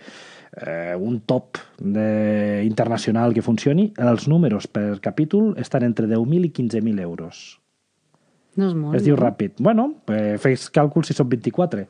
eh, 0.65 0.95
un 0.98 1.19
top 1.19 1.57
de, 1.77 2.63
internacional 2.65 3.33
que 3.33 3.42
funcioni, 3.44 3.92
els 3.98 4.27
números 4.27 4.65
per 4.68 5.00
capítol 5.01 5.54
estan 5.57 5.83
entre 5.83 6.07
10.000 6.07 6.45
i 6.45 6.50
15.000 6.51 7.00
euros. 7.00 7.59
No 8.57 8.68
és 8.68 8.74
molt, 8.77 8.95
Es 8.98 9.04
diu 9.06 9.15
no? 9.15 9.21
ràpid. 9.21 9.57
Bueno, 9.59 9.92
eh, 10.09 10.38
fes 10.42 10.69
càlcul 10.74 11.06
si 11.06 11.13
són 11.13 11.30
24. 11.30 11.86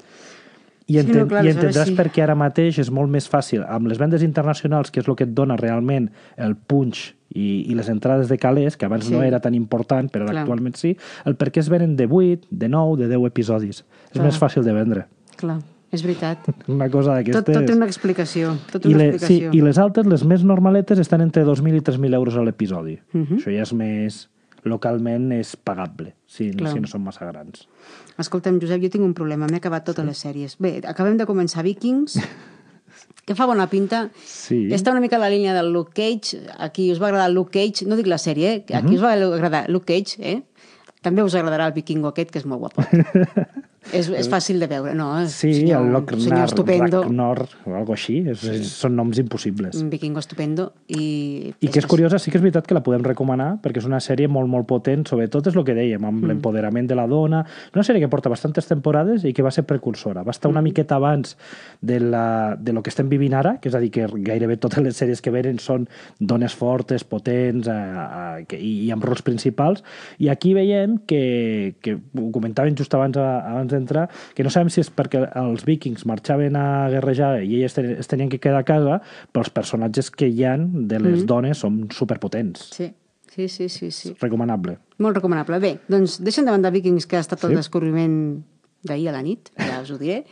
I, 0.88 0.94
Sí, 0.94 1.00
enten 1.02 1.18
no, 1.20 1.28
clar, 1.28 1.42
i 1.44 1.50
entendràs 1.52 1.90
sí. 1.90 1.96
per 1.98 2.06
què 2.16 2.22
ara 2.24 2.36
mateix 2.40 2.78
és 2.80 2.90
molt 2.96 3.12
més 3.12 3.26
fàcil. 3.28 3.66
Amb 3.68 3.90
les 3.92 3.98
vendes 4.00 4.24
internacionals, 4.24 4.90
que 4.92 5.02
és 5.02 5.08
el 5.10 5.16
que 5.20 5.26
et 5.28 5.34
dona 5.36 5.58
realment 5.60 6.10
el 6.38 6.56
punch 6.56 7.14
i, 7.36 7.66
i 7.68 7.76
les 7.76 7.90
entrades 7.92 8.30
de 8.32 8.38
calés, 8.40 8.78
que 8.78 8.86
abans 8.88 9.04
Sí. 9.06 9.12
no 9.12 9.22
era 9.22 9.42
tan 9.44 9.54
important, 9.54 10.08
però 10.10 10.26
Clar. 10.30 10.44
actualment 10.46 10.76
sí, 10.80 10.94
el 11.26 11.36
per 11.36 11.52
què 11.52 11.60
es 11.60 11.68
venen 11.70 11.98
de 11.98 12.08
8, 12.08 12.48
de 12.50 12.70
9, 12.70 13.02
de 13.04 13.10
10 13.10 13.26
episodis. 13.28 13.82
És 13.84 14.12
Clar. 14.14 14.26
més 14.30 14.40
fàcil 14.40 14.64
de 14.64 14.72
vendre. 14.74 15.06
Clar, 15.36 15.60
és 15.92 16.04
veritat. 16.04 16.48
Una 16.68 16.90
cosa 16.90 17.18
Tot, 17.18 17.18
d'aquestes... 17.20 17.54
tot 17.54 17.66
té 17.68 17.74
una 17.76 17.86
explicació. 17.86 18.56
Tot 18.72 18.82
té 18.84 18.90
I, 18.90 18.94
una 18.96 19.04
le, 19.04 19.12
sí, 19.12 19.16
explicació. 19.20 19.52
I 19.60 19.62
les 19.68 19.78
altes, 19.78 20.08
les 20.08 20.24
més 20.24 20.44
normaletes, 20.48 21.00
estan 21.00 21.20
entre 21.22 21.44
2.000 21.44 21.76
i 21.76 21.82
3.000 21.84 22.16
euros 22.16 22.36
a 22.40 22.42
l'episodi. 22.48 22.98
Mhm. 23.12 23.42
Això 23.42 23.52
ja 23.52 23.68
és 23.68 23.74
més... 23.74 24.30
Localment 24.70 25.32
és 25.36 25.56
pagable, 25.56 26.14
si, 26.28 26.52
Clar. 26.56 26.74
si 26.74 26.84
no 26.84 26.90
són 26.92 27.04
massa 27.06 27.28
grans. 27.30 27.66
Escolta'm, 28.20 28.60
Josep, 28.62 28.82
jo 28.84 28.92
tinc 28.94 29.06
un 29.06 29.16
problema. 29.18 29.50
M'he 29.50 29.62
acabat 29.62 29.86
totes 29.88 30.06
les 30.06 30.22
sèries. 30.26 30.58
Bé, 30.64 30.78
acabem 30.88 31.18
de 31.20 31.28
començar 31.30 31.66
Vikings, 31.68 32.18
que 33.28 33.36
fa 33.38 33.48
bona 33.50 33.70
pinta. 33.72 34.08
Sí. 34.26 34.66
Està 34.74 34.94
una 34.94 35.04
mica 35.04 35.20
a 35.20 35.24
la 35.24 35.32
línia 35.34 35.56
del 35.58 35.72
Luke 35.74 35.96
Cage. 35.98 36.44
Aquí 36.58 36.90
us 36.92 37.02
va 37.04 37.12
agradar 37.12 37.32
Luke 37.34 37.54
Cage, 37.56 37.88
no 37.88 38.00
dic 38.00 38.10
la 38.12 38.20
sèrie, 38.22 38.54
eh? 38.60 38.78
Aquí 38.78 38.98
us 38.98 39.04
va 39.04 39.16
agradar 39.16 39.66
Luke 39.70 39.90
Cage, 39.94 40.20
eh? 40.22 40.42
També 41.06 41.24
us 41.24 41.36
agradarà 41.38 41.70
el 41.70 41.76
vikingo 41.76 42.10
aquest, 42.12 42.34
que 42.34 42.42
és 42.42 42.48
molt 42.50 42.66
guapot. 42.66 42.88
és, 43.96 44.10
és 44.10 44.30
fàcil 44.30 44.60
de 44.60 44.68
veure, 44.70 44.94
no? 44.98 45.10
Sí, 45.32 45.54
senyor, 45.62 45.86
el 45.86 45.94
Lochnar, 45.96 46.22
senyor 46.22 46.46
estupendo. 46.50 47.02
Ragnar, 47.06 47.48
o 47.66 47.76
algo 47.80 47.96
així, 47.96 48.20
és, 48.30 48.44
és, 48.52 48.70
són 48.84 48.96
noms 49.00 49.20
impossibles. 49.24 49.80
Un 49.82 49.90
vikingo 49.90 50.20
estupendo. 50.24 50.70
I, 50.88 51.54
I 51.60 51.72
que 51.72 51.82
és 51.82 51.90
curiosa, 51.90 52.20
sí 52.20 52.32
que 52.32 52.40
és 52.40 52.46
veritat 52.46 52.68
que 52.68 52.78
la 52.78 52.84
podem 52.86 53.06
recomanar, 53.06 53.56
perquè 53.64 53.82
és 53.82 53.90
una 53.90 54.02
sèrie 54.04 54.30
molt, 54.30 54.52
molt 54.52 54.68
potent, 54.70 55.08
sobretot 55.10 55.50
és 55.50 55.58
el 55.58 55.66
que 55.68 55.76
dèiem, 55.78 56.04
amb 56.04 56.22
mm. 56.22 56.32
l'empoderament 56.34 56.90
de 56.90 57.00
la 57.00 57.08
dona. 57.10 57.44
Una 57.74 57.86
sèrie 57.88 58.04
que 58.04 58.12
porta 58.12 58.30
bastantes 58.30 58.68
temporades 58.70 59.26
i 59.26 59.34
que 59.34 59.46
va 59.46 59.54
ser 59.54 59.66
precursora. 59.70 60.26
Va 60.28 60.36
estar 60.36 60.52
una 60.52 60.62
Mm. 60.62 60.64
miqueta 60.68 60.96
abans 60.96 61.38
de, 61.82 62.00
la, 62.00 62.58
de 62.60 62.74
lo 62.74 62.84
que 62.84 62.90
estem 62.90 63.10
vivint 63.10 63.34
ara, 63.34 63.58
que 63.62 63.70
és 63.70 63.76
a 63.76 63.80
dir, 63.80 63.92
que 63.92 64.08
gairebé 64.08 64.58
totes 64.58 64.84
les 64.84 64.98
sèries 64.98 65.22
que 65.22 65.32
venen 65.32 65.60
són 65.60 65.88
dones 66.20 66.56
fortes, 66.56 67.04
potents, 67.04 67.68
eh, 67.68 67.74
eh, 67.74 68.46
que, 68.50 68.60
i, 68.60 68.88
i 68.88 68.92
amb 68.92 69.06
rols 69.06 69.24
principals. 69.26 69.84
I 70.20 70.30
aquí 70.34 70.54
veiem 70.58 70.98
que, 71.08 71.76
que 71.82 71.98
ho 71.98 72.30
comentaven 72.36 72.76
just 72.78 72.94
abans, 72.98 73.18
abans 73.18 73.77
d'entrar, 73.78 74.08
que 74.36 74.44
no 74.44 74.50
sabem 74.54 74.70
si 74.74 74.82
és 74.82 74.90
perquè 74.94 75.22
els 75.38 75.64
vikings 75.68 76.06
marxaven 76.10 76.56
a 76.60 76.90
guerrejar 76.92 77.44
i 77.46 77.62
elles 77.62 77.74
ten- 77.78 77.94
es 78.02 78.08
tenien 78.12 78.30
que 78.30 78.40
quedar 78.44 78.60
a 78.60 78.68
casa, 78.68 79.00
però 79.32 79.46
els 79.46 79.54
personatges 79.54 80.12
que 80.12 80.28
hi 80.28 80.44
han 80.44 80.88
de 80.90 81.00
les 81.00 81.22
mm. 81.24 81.28
dones 81.30 81.58
són 81.64 81.86
superpotents. 81.94 82.72
Sí, 82.76 82.92
sí, 83.32 83.48
sí, 83.48 83.70
sí, 83.70 83.92
sí. 83.92 84.14
Recomanable. 84.20 84.78
Molt 85.00 85.16
recomanable. 85.22 85.60
Bé, 85.64 85.76
doncs 85.88 86.20
deixem 86.26 86.46
de 86.46 86.52
banda 86.52 86.72
Vikings, 86.74 87.06
que 87.08 87.18
ha 87.18 87.24
estat 87.24 87.44
el 87.46 87.52
Sí. 87.56 87.62
descobriment 87.64 88.44
d'ahir 88.84 89.10
a 89.10 89.12
la 89.20 89.22
nit, 89.22 89.50
ja 89.58 89.82
us 89.82 89.92
ho 89.92 89.98
diré. 89.98 90.24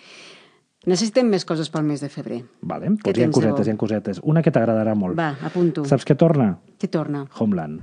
Necessitem 0.86 1.26
més 1.34 1.42
coses 1.50 1.70
pel 1.74 1.82
mes 1.84 2.02
de 2.02 2.10
febrer. 2.14 2.44
Vale? 2.62 2.92
Què 3.02 3.10
Pues 3.10 3.18
hi 3.18 3.24
ha 3.26 3.32
cosetes, 3.34 3.66
hi 3.68 3.72
ha 3.74 3.78
cosetes. 3.78 4.20
Una 4.22 4.44
que 4.46 4.52
t'agradarà 4.54 4.94
molt. 4.96 5.18
Va, 5.18 5.32
apunto. 5.48 5.82
Saps 5.90 6.06
què 6.06 6.14
torna? 6.16 6.60
Què 6.78 6.88
torna? 6.94 7.24
Homeland. 7.40 7.82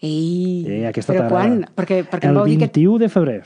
Ei, 0.00 0.64
Eh, 0.68 0.86
aquesta 0.88 1.12
però 1.14 1.28
quan? 1.28 1.60
Perquè, 1.76 2.02
perquè 2.08 2.28
El 2.28 2.34
vau 2.36 2.44
dir 2.48 2.58
que 2.58 2.66
21 2.68 2.98
de 3.00 3.08
febrer. 3.08 3.38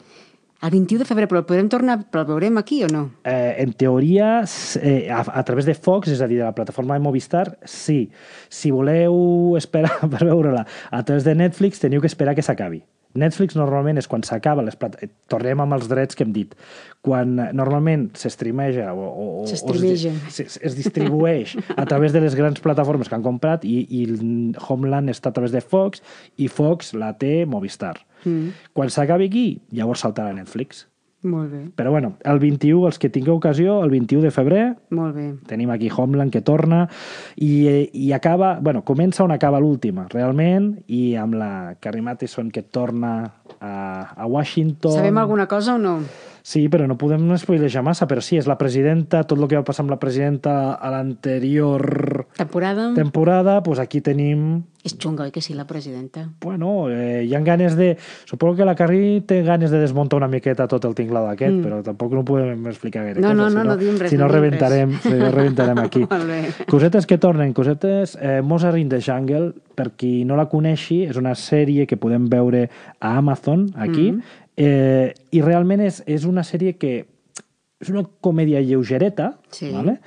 El 0.63 0.71
21 0.71 1.01
de 1.01 1.09
febrer, 1.09 1.27
però 1.31 1.41
el 1.41 1.47
podrem 1.49 1.71
tornar, 1.73 1.97
però 2.13 2.25
el 2.27 2.31
veurem 2.35 2.61
aquí 2.61 2.83
o 2.85 2.91
no? 2.93 3.07
Eh, 3.25 3.57
en 3.63 3.73
teoria, 3.73 4.45
eh, 4.83 5.09
a, 5.09 5.23
a 5.25 5.45
través 5.49 5.65
de 5.65 5.75
Fox, 5.75 6.13
és 6.13 6.21
a 6.21 6.29
dir, 6.29 6.41
de 6.43 6.45
la 6.45 6.55
plataforma 6.57 6.99
de 6.99 7.05
Movistar, 7.05 7.47
sí. 7.65 8.11
Si 8.53 8.73
voleu 8.75 9.57
esperar 9.57 9.97
per 10.13 10.25
veure-la 10.27 10.67
a 10.91 11.05
través 11.05 11.25
de 11.25 11.35
Netflix, 11.35 11.81
teniu 11.81 12.05
que 12.05 12.11
esperar 12.13 12.37
que 12.37 12.45
s'acabi. 12.45 12.85
Netflix 13.19 13.57
normalment 13.59 13.99
és 13.99 14.07
quan 14.11 14.23
s'acaba 14.27 14.63
les 14.63 14.77
plat... 14.79 14.97
tornem 15.31 15.63
amb 15.63 15.75
els 15.75 15.89
drets 15.91 16.19
que 16.19 16.27
hem 16.27 16.35
dit 16.35 16.55
quan 17.03 17.39
eh, 17.39 17.49
normalment 17.57 18.09
s'estreameja 18.19 18.93
o, 18.93 19.07
o, 19.09 19.27
o 19.43 19.47
es, 19.49 20.45
es, 20.45 20.59
es 20.61 20.77
distribueix 20.79 21.57
a 21.77 21.87
través 21.89 22.15
de 22.15 22.23
les 22.23 22.37
grans 22.39 22.61
plataformes 22.63 23.09
que 23.09 23.17
han 23.19 23.27
comprat 23.27 23.65
i, 23.65 23.83
i 23.89 24.05
el 24.07 24.21
Homeland 24.69 25.11
està 25.13 25.33
a 25.33 25.37
través 25.37 25.55
de 25.55 25.65
Fox 25.65 26.05
i 26.39 26.51
Fox 26.53 26.95
la 26.95 27.15
té 27.19 27.47
Movistar. 27.49 27.97
Mm. 28.25 28.53
Quan 28.77 28.93
s'acabi 28.93 29.31
aquí, 29.31 29.47
llavors 29.75 30.05
saltarà 30.05 30.35
a 30.35 30.37
Netflix. 30.37 30.85
Molt 31.23 31.51
bé, 31.53 31.59
Però 31.77 31.91
bueno, 31.91 32.15
el 32.25 32.39
21, 32.41 32.87
els 32.89 32.99
que 32.99 33.11
tingueu 33.13 33.37
ocasió, 33.37 33.83
el 33.85 33.91
21 33.91 34.23
de 34.23 34.31
febrer, 34.33 34.63
molt 34.89 35.15
bé. 35.15 35.27
tenim 35.47 35.69
aquí 35.71 35.91
Homeland 35.95 36.33
que 36.33 36.41
torna 36.41 36.89
i, 37.37 37.67
eh, 37.69 37.91
i 37.93 38.13
acaba, 38.13 38.59
bueno, 38.61 38.85
comença 38.89 39.23
on 39.23 39.31
acaba 39.33 39.61
l'última, 39.61 40.07
realment, 40.09 40.79
i 40.89 41.15
amb 41.21 41.37
la 41.37 41.77
Carrie 41.79 42.01
Matheson 42.03 42.51
que 42.51 42.63
torna 42.63 43.35
a, 43.61 44.15
a 44.17 44.27
Washington. 44.27 44.97
Sabem 44.97 45.19
alguna 45.19 45.47
cosa 45.47 45.75
o 45.75 45.79
no? 45.79 45.99
Sí, 46.43 46.69
però 46.73 46.87
no 46.89 46.97
podem 46.97 47.29
spoilejar 47.37 47.83
massa, 47.85 48.09
però 48.09 48.23
sí, 48.25 48.39
és 48.41 48.49
la 48.49 48.57
presidenta, 48.57 49.25
tot 49.29 49.39
el 49.39 49.47
que 49.47 49.59
va 49.61 49.65
passar 49.67 49.85
amb 49.85 49.93
la 49.93 50.01
presidenta 50.01 50.73
a 50.73 50.91
l'anterior 50.91 52.20
Temporada? 52.41 52.95
temporada, 52.97 53.61
doncs 53.61 53.81
aquí 53.83 54.01
tenim 54.01 54.63
És 54.81 54.95
xunga, 54.97 55.27
oi 55.27 55.31
que 55.31 55.43
sí, 55.45 55.53
la 55.53 55.67
presidenta? 55.69 56.31
bueno, 56.41 56.89
eh, 56.89 57.25
hi 57.29 57.35
ha 57.35 57.41
ganes 57.45 57.77
de... 57.77 57.99
Suposo 58.25 58.57
que 58.57 58.65
la 58.65 58.75
Carrie 58.75 59.21
té 59.21 59.43
ganes 59.45 59.71
de 59.71 59.79
desmuntar 59.79 60.17
una 60.17 60.29
miqueta 60.29 60.67
tot 60.67 60.87
el 60.89 60.95
tinglado 60.97 61.29
aquest, 61.29 61.53
mm. 61.53 61.67
però 61.67 61.83
tampoc 61.85 62.15
no 62.17 62.25
podem 62.25 62.65
explicar 62.71 63.05
gaire 63.05 63.21
No, 63.21 63.35
cosa, 63.35 63.43
no, 63.43 63.51
si 63.51 63.57
no, 63.57 63.65
no 63.65 63.77
diem 63.77 63.99
res, 64.01 64.11
Si 64.11 64.17
no, 64.17 64.25
no 64.25 64.33
diem 64.33 64.41
rebentarem, 64.41 64.97
si 65.05 65.13
no 65.13 65.31
rebentarem 65.31 65.83
aquí. 65.85 66.07
Cosetes 66.73 67.07
que 67.07 67.19
tornen, 67.19 67.53
cosetes... 67.53 68.17
Eh, 68.21 68.41
Mozart 68.41 68.81
in 68.81 68.89
the 68.89 69.03
Jungle, 69.05 69.53
per 69.77 69.91
qui 70.01 70.25
no 70.25 70.41
la 70.41 70.49
coneixi, 70.49 71.03
és 71.13 71.21
una 71.21 71.37
sèrie 71.37 71.85
que 71.87 72.01
podem 72.01 72.31
veure 72.33 72.71
a 72.99 73.17
Amazon, 73.21 73.69
aquí, 73.77 74.13
mm. 74.13 74.43
eh, 74.57 75.13
i 75.37 75.45
realment 75.45 75.85
és, 75.85 76.01
és 76.09 76.25
una 76.25 76.41
sèrie 76.41 76.79
que 76.81 77.05
és 77.81 77.89
una 77.89 78.05
comèdia 78.21 78.61
lleugereta, 78.61 79.39
Sí. 79.51 79.71
¿vale? 79.73 80.01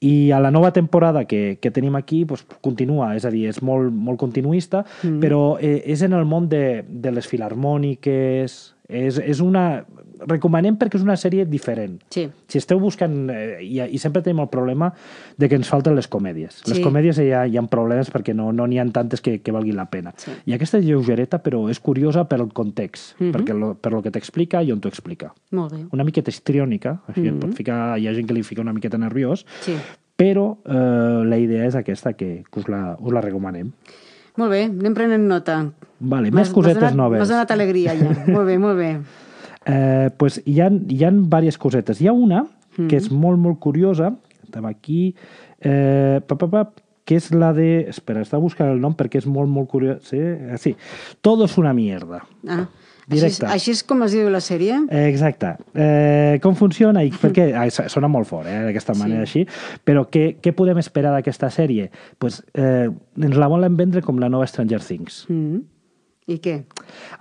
I 0.00 0.30
a 0.32 0.40
la 0.40 0.50
nova 0.50 0.72
temporada 0.76 1.24
que, 1.24 1.58
que 1.60 1.70
tenim 1.70 1.96
aquí 1.96 2.24
doncs, 2.28 2.44
continua, 2.64 3.14
és 3.16 3.24
a 3.24 3.32
dir, 3.32 3.46
és 3.48 3.62
molt, 3.64 3.92
molt 3.92 4.20
continuista, 4.20 4.84
mm. 5.02 5.20
però 5.22 5.56
eh, 5.60 5.80
és 5.86 6.02
en 6.04 6.16
el 6.16 6.26
món 6.28 6.50
de, 6.52 6.82
de 6.86 7.12
les 7.14 7.28
filarmòniques, 7.28 8.58
és, 8.88 9.18
és 9.18 9.40
una... 9.44 9.84
Recomanem 10.26 10.76
perquè 10.78 10.96
és 10.96 11.02
una 11.04 11.16
sèrie 11.16 11.44
diferent. 11.44 11.98
Sí. 12.10 12.28
Si 12.48 12.58
esteu 12.58 12.78
buscant... 12.80 13.28
Eh, 13.30 13.58
i, 13.62 13.80
I 13.80 13.98
sempre 13.98 14.22
tenim 14.22 14.40
el 14.40 14.48
problema 14.48 14.92
de 15.36 15.48
que 15.48 15.56
ens 15.58 15.68
falten 15.68 15.94
les 15.94 16.08
comèdies. 16.08 16.62
Les 16.66 16.78
Sí. 16.78 16.82
comèdies 16.82 17.18
hi 17.20 17.30
ha, 17.32 17.46
hi 17.46 17.56
ha 17.58 17.62
problemes 17.68 18.10
perquè 18.12 18.34
no 18.34 18.50
n'hi 18.52 18.76
no 18.76 18.82
ha 18.82 18.86
tantes 18.92 19.20
que, 19.20 19.40
que 19.42 19.52
valguin 19.52 19.76
la 19.76 19.86
pena. 19.90 20.14
Sí. 20.16 20.30
I 20.46 20.54
aquesta 20.56 20.78
és 20.78 20.86
lleugereta, 20.86 21.42
però 21.42 21.68
és 21.70 21.80
curiosa 21.80 22.24
per 22.28 22.40
el 22.40 22.52
context, 22.52 23.14
Mhm. 23.20 23.32
perquè 23.34 23.54
lo, 23.58 23.74
per 23.74 23.92
lo 23.92 24.02
que 24.02 24.10
t'explica 24.10 24.62
i 24.62 24.72
on 24.72 24.80
t'ho 24.80 24.88
explica. 24.88 25.34
Molt 25.50 25.72
bé. 25.72 25.84
Una 25.92 26.04
miqueta 26.04 26.30
histriònica, 26.30 27.00
així 27.08 27.20
Mhm. 27.20 27.34
et 27.34 27.40
pot 27.40 27.54
ficar, 27.54 27.98
hi 27.98 28.08
ha 28.08 28.14
gent 28.14 28.26
que 28.26 28.34
li 28.34 28.42
fica 28.42 28.62
una 28.62 28.72
miqueta 28.72 28.96
nerviós, 28.98 29.44
Sí. 29.60 29.74
però 30.16 30.56
eh, 30.64 31.24
la 31.28 31.36
idea 31.38 31.66
és 31.66 31.74
aquesta, 31.74 32.14
que, 32.14 32.42
que 32.50 32.60
us, 32.60 32.68
la, 32.68 32.96
us 32.98 33.12
la 33.12 33.20
recomanem. 33.20 33.70
Molt 34.36 34.50
bé, 34.50 34.64
anem 34.64 34.94
prenent 34.94 35.22
nota. 35.26 35.70
Vale, 35.98 36.30
més 36.30 36.50
cosetes 36.50 36.82
donat- 36.82 36.94
noves. 36.94 37.18
M'has 37.20 37.28
donat 37.28 37.50
alegria 37.50 37.94
ja. 37.96 38.24
molt 38.26 38.46
bé, 38.46 38.58
molt 38.58 38.76
bé. 38.78 38.98
Eh, 39.66 40.10
pues 40.16 40.40
hi 40.46 40.60
ha, 40.62 40.70
hi 40.70 41.02
ha 41.04 41.10
diverses 41.10 41.58
cosetes. 41.58 42.00
Hi 42.00 42.08
ha 42.08 42.12
una 42.14 42.44
que 42.76 42.98
és 43.00 43.06
molt, 43.10 43.38
molt 43.40 43.56
curiosa, 43.58 44.10
estem 44.44 44.66
aquí, 44.68 45.14
eh, 45.64 46.20
pa, 46.28 46.36
pa, 46.36 46.46
pa, 46.52 46.64
que 47.08 47.16
és 47.16 47.30
la 47.32 47.52
de... 47.56 47.86
Espera, 47.88 48.20
està 48.20 48.36
buscant 48.42 48.68
el 48.68 48.80
nom 48.82 48.92
perquè 48.98 49.16
és 49.22 49.26
molt, 49.30 49.48
molt 49.48 49.70
curiós. 49.72 50.02
Sí, 50.10 50.18
eh, 50.20 50.58
sí. 50.60 50.74
Todo 51.24 51.46
es 51.48 51.56
una 51.56 51.72
mierda. 51.72 52.20
Ah, 52.46 52.66
així, 52.66 53.14
és, 53.16 53.38
Directe. 53.38 53.46
així 53.54 53.70
és 53.72 53.80
com 53.86 54.02
es 54.04 54.12
diu 54.12 54.28
la 54.28 54.42
sèrie? 54.44 54.76
Eh, 54.90 55.06
Exacte. 55.08 55.54
Eh, 55.72 56.36
com 56.42 56.54
funciona? 56.58 57.00
I 57.06 57.12
perquè, 57.14 57.48
so- 57.78 57.86
sona 57.88 58.10
molt 58.12 58.28
fort, 58.28 58.50
eh, 58.50 58.58
d'aquesta 58.68 58.92
manera 58.98 59.22
així, 59.24 59.46
però 59.86 60.04
què, 60.12 60.34
què 60.42 60.52
podem 60.52 60.82
esperar 60.82 61.14
d'aquesta 61.14 61.48
sèrie? 61.54 61.88
Pues, 62.18 62.42
eh, 62.58 62.90
ens 62.90 63.38
la 63.40 63.48
volen 63.48 63.78
vendre 63.78 64.02
com 64.04 64.18
la 64.20 64.28
nova 64.28 64.46
Stranger 64.50 64.82
Things. 64.84 65.24
Mm. 65.30 65.62
I 66.26 66.40
què? 66.42 66.56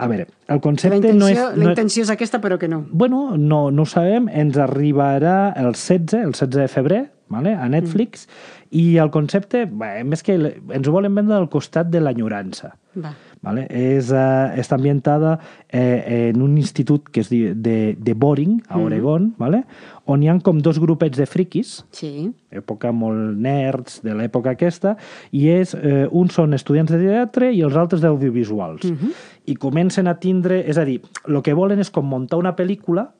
A 0.02 0.08
veure, 0.10 0.26
el 0.50 0.58
La 0.58 0.62
concepte 0.62 0.98
intenció, 0.98 1.20
no 1.20 1.28
és... 1.30 1.38
la 1.38 1.50
No 1.62 1.68
és 1.70 1.76
intenció 1.76 2.06
és 2.08 2.10
aquesta, 2.10 2.40
però 2.42 2.58
que 2.58 2.68
no. 2.68 2.86
bueno, 2.90 3.38
no, 3.38 3.70
no 3.72 3.84
ho 3.84 3.90
sabem, 3.90 4.30
ens 4.30 4.58
arribarà 4.58 5.54
el 5.62 5.74
16, 5.74 6.24
el 6.24 6.34
16 6.34 6.56
de 6.56 6.68
febrer, 6.68 7.02
vale? 7.30 7.54
a 7.56 7.68
Netflix, 7.70 8.28
i 8.76 8.98
el 9.02 9.12
concepte, 9.12 9.66
bé, 9.66 10.04
més 10.04 10.24
que 10.24 10.36
ens 10.36 10.88
ho 10.88 10.92
volen 10.94 11.16
vendre 11.16 11.38
al 11.38 11.50
costat 11.50 11.90
de 11.90 12.02
l'enyorança. 12.04 12.76
Va. 12.96 13.14
Vale? 13.46 13.68
És, 13.70 14.10
uh, 14.10 14.56
està 14.58 14.78
ambientada 14.80 15.36
eh, 15.70 16.32
en 16.32 16.42
un 16.42 16.56
institut 16.58 17.12
que 17.14 17.22
es 17.22 17.30
diu 17.30 17.52
de, 17.54 17.94
de 17.94 18.14
Boring, 18.18 18.56
a 18.70 18.80
Oregon, 18.82 19.28
vale? 19.38 19.64
on 20.10 20.24
hi 20.24 20.30
han 20.32 20.40
com 20.42 20.62
dos 20.66 20.80
grupets 20.82 21.18
de 21.18 21.28
friquis, 21.30 21.76
Sí. 21.94 22.32
època 22.50 22.92
molt 22.94 23.38
nerds 23.42 24.00
de 24.06 24.16
l'època 24.18 24.56
aquesta, 24.56 24.96
i 25.32 25.48
és, 25.54 25.76
eh, 25.78 26.08
uns 26.10 26.34
són 26.34 26.58
estudiants 26.58 26.92
de 26.92 27.02
teatre 27.04 27.52
i 27.54 27.62
els 27.62 27.78
altres 27.78 28.02
d'audiovisuals. 28.02 28.86
Mhm. 28.90 29.14
I 29.46 29.56
comencen 29.62 30.08
a 30.08 30.16
tindre... 30.18 30.64
És 30.66 30.80
a 30.82 30.86
dir, 30.86 31.02
el 31.28 31.42
que 31.46 31.54
volen 31.54 31.80
és 31.80 31.92
com 31.94 32.08
muntar 32.10 32.40
una 32.42 32.56
pel·lícula, 32.56 33.12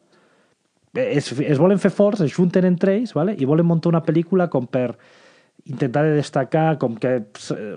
es, 0.96 1.32
es 1.40 1.60
volen 1.60 1.80
fer 1.80 1.92
forts, 1.92 2.22
es 2.22 2.34
junten 2.34 2.66
entre 2.66 2.96
ells, 2.98 3.14
vale? 3.14 3.36
i 3.38 3.46
volen 3.46 3.66
muntar 3.68 3.90
una 3.92 4.04
pel·lícula 4.04 4.50
com 4.50 4.68
per 4.68 4.96
intentar 5.66 6.04
de 6.06 6.12
destacar, 6.14 6.78
com 6.78 6.94
que 7.02 7.24